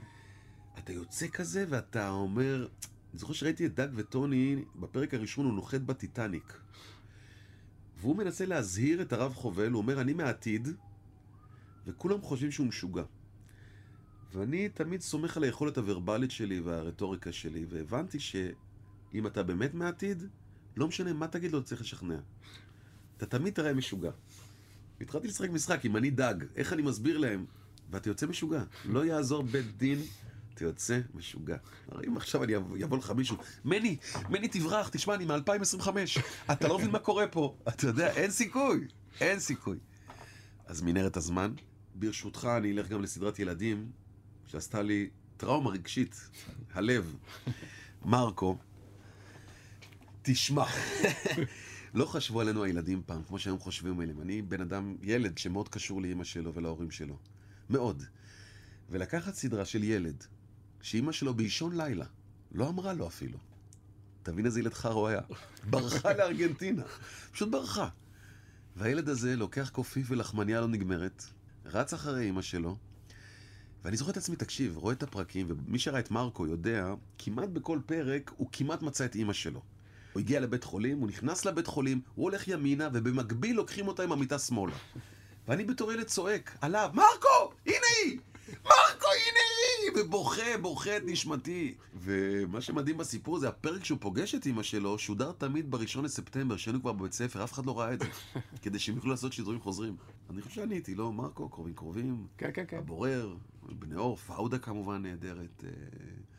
[0.77, 2.67] אתה יוצא כזה ואתה אומר,
[3.11, 6.59] אני זוכר שראיתי את דג וטוני, בפרק הראשון הוא נוחת בטיטניק.
[7.99, 10.67] והוא מנסה להזהיר את הרב חובל, הוא אומר, אני מהעתיד,
[11.87, 13.03] וכולם חושבים שהוא משוגע.
[14.33, 20.23] ואני תמיד סומך על היכולת הוורבלית שלי והרטוריקה שלי, והבנתי שאם אתה באמת מהעתיד,
[20.77, 22.17] לא משנה מה תגיד לו, צריך לשכנע.
[23.17, 24.11] אתה תמיד תראה משוגע.
[25.01, 27.45] התחלתי לשחק משחק עם אני דג, איך אני מסביר להם?
[27.91, 28.63] ואתה יוצא משוגע.
[28.85, 29.99] לא יעזור בית דין,
[30.53, 31.57] אתה יוצא משוגע.
[31.87, 33.97] הרי אם עכשיו אני אבוא, לך מישהו, מני,
[34.29, 35.87] מני תברח, תשמע, אני מ-2025,
[36.51, 37.57] אתה לא מבין מה קורה פה.
[37.67, 38.87] אתה יודע, אין סיכוי,
[39.21, 39.77] אין סיכוי.
[40.65, 41.53] אז מנהרת הזמן,
[41.95, 43.91] ברשותך אני אלך גם לסדרת ילדים,
[44.47, 46.29] שעשתה לי טראומה רגשית,
[46.73, 47.15] הלב.
[48.05, 48.57] מרקו,
[50.21, 50.65] תשמע,
[51.93, 54.21] לא חשבו עלינו הילדים פעם, כמו שהיום חושבים עליהם.
[54.21, 57.17] אני בן אדם, ילד שמאוד קשור לאימא שלו ולהורים שלו.
[57.69, 58.03] מאוד.
[58.89, 60.23] ולקחת סדרה של ילד,
[60.81, 62.05] שאימא שלו באישון לילה,
[62.51, 63.37] לא אמרה לו אפילו.
[64.23, 65.21] תבין איזה ילד חר הוא היה.
[65.69, 66.83] ברחה לארגנטינה.
[67.31, 67.89] פשוט ברחה.
[68.75, 71.23] והילד הזה לוקח קופיף ולחמניה לא נגמרת,
[71.65, 72.77] רץ אחרי אימא שלו,
[73.87, 77.79] ואני זוכר את עצמי, תקשיב, רואה את הפרקים, ומי שראה את מרקו יודע, כמעט בכל
[77.85, 79.61] פרק הוא כמעט מצא את אימא שלו.
[80.13, 84.11] הוא הגיע לבית חולים, הוא נכנס לבית חולים, הוא הולך ימינה, ובמקביל לוקחים אותה עם
[84.11, 84.75] המיטה שמאלה.
[85.47, 88.19] ואני בתור ילד צועק עליו, מרקו, הנה היא!
[88.69, 89.91] מרקו, הנה היא!
[90.05, 91.75] ובוכה, בוכה את נשמתי.
[91.95, 96.81] ומה שמדהים בסיפור זה הפרק שהוא פוגש את אמא שלו, שודר תמיד בראשון לספטמבר, שהיינו
[96.81, 98.05] כבר בבית ספר, אף אחד לא ראה את זה.
[98.63, 99.95] כדי שהם יוכלו לעשות שידורים חוזרים.
[100.29, 102.27] אני חושב שעניתי, לא, מרקו, קרובים קרובים.
[102.37, 102.77] כן, כן, כן.
[102.77, 105.63] הבורר, בני אור, פאודה כמובן נהדרת.
[105.63, 105.69] אה,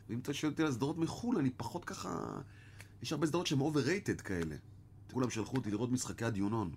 [0.09, 2.39] ואם אתה שואל אותי על סדרות מחו"ל, אני פחות ככה...
[3.01, 4.55] יש הרבה סדרות שהן overrated כאלה.
[5.13, 6.71] כולם שלחו אותי לראות משחקי הדיונון.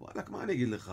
[0.00, 0.92] וואלכ, מה אני אגיד לך?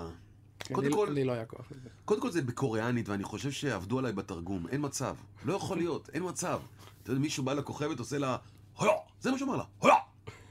[0.59, 1.89] כן, קודם כל- לי לא היה כוח לזה.
[2.05, 4.67] קודם כל זה בקוריאנית, ואני חושב שעבדו עליי בתרגום.
[4.67, 5.15] אין מצב.
[5.45, 6.59] לא יכול להיות, אין מצב.
[7.03, 8.37] אתה יודע, מישהו בא לכוכבת, עושה לה,
[8.77, 8.91] הויה!
[9.21, 9.95] זה מה שאומר לה, הויה!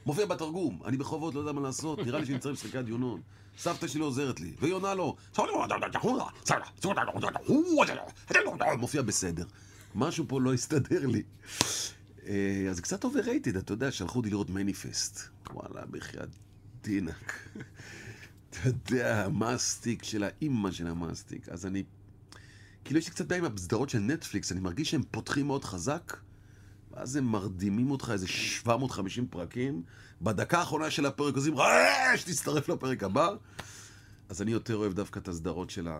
[0.07, 0.81] מופיע בתרגום.
[0.85, 3.21] אני בחובות, לא יודע מה לעשות, נראה לי שאני צריך למשחקי הדיונון.
[3.59, 5.17] סבתא שלי עוזרת לי, והיא עונה לו,
[8.79, 9.45] מופיע בסדר.
[9.95, 11.23] משהו פה לא הסתדר לי.
[12.27, 15.21] אה, אז קצת overrated, אתה יודע, שלחו אותי לראות מניפסט.
[15.53, 16.29] וואלה, בחייאת
[16.83, 17.33] דינק.
[18.51, 21.49] אתה יודע, המאסטיק של האימא של המאסטיק.
[21.49, 21.83] אז אני...
[22.85, 26.17] כאילו יש לי קצת בעיה עם הסדרות של נטפליקס, אני מרגיש שהם פותחים מאוד חזק,
[26.91, 29.83] ואז הם מרדימים אותך איזה 750 פרקים,
[30.23, 33.29] בדקה האחרונה של הפרק עושים רעש, תצטרף לפרק הבא.
[34.29, 35.99] אז אני יותר אוהב דווקא את הסדרות של, ה...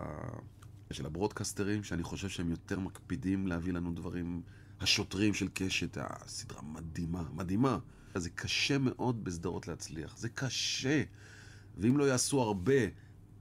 [0.91, 4.43] של הברודקסטרים, שאני חושב שהם יותר מקפידים להביא לנו דברים...
[4.81, 7.79] השוטרים של קשת, הסדרה מדהימה, מדהימה.
[8.15, 11.03] זה קשה מאוד בסדרות להצליח, זה קשה.
[11.77, 12.73] ואם לא יעשו הרבה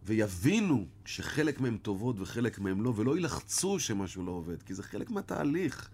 [0.04, 5.10] ויבינו שחלק מהם טובות וחלק מהם לא, ולא יילחצו שמשהו לא עובד, כי זה חלק
[5.10, 5.90] מהתהליך.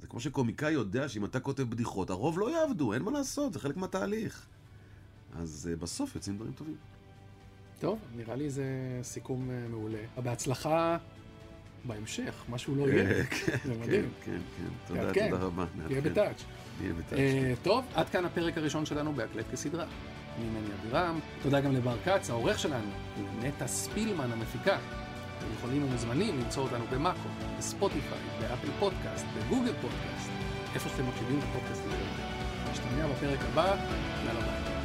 [0.00, 3.60] זה כמו שקומיקאי יודע שאם אתה כותב בדיחות, הרוב לא יעבדו, אין מה לעשות, זה
[3.60, 4.46] חלק מהתהליך.
[5.38, 6.76] אז uh, בסוף יוצאים דברים טובים.
[7.80, 8.64] טוב, נראה לי זה
[9.02, 9.98] סיכום אה, מעולה.
[10.22, 10.98] בהצלחה
[11.84, 13.24] בהמשך, משהו לא יהיה.
[13.24, 14.10] כן, מדהים.
[14.24, 14.68] כן, כן, כן.
[14.86, 15.30] תודה, כן.
[15.30, 15.66] תודה רבה.
[15.86, 16.00] תהיה.
[16.00, 16.42] בטאץ'.
[16.78, 17.18] תהיה בטאץ'.
[17.18, 19.86] אה, טוב, עד כאן הפרק הראשון שלנו בהקלט כסדרה.
[20.38, 22.90] אני מני אבירם, תודה גם לבר כץ, העורך שלנו,
[23.42, 24.78] לנטע ספילמן המפיקה.
[25.38, 27.28] אתם יכולים ומוזמנים למצוא אותנו במאקו,
[27.58, 30.30] בספוטיפיי, באפל פודקאסט, בגוגל פודקאסט,
[30.74, 31.90] איפה שאתם מקשיבים לפודקאסטים.
[32.70, 33.76] נשתמע בפרק הבא,
[34.26, 34.75] יאללה ביי.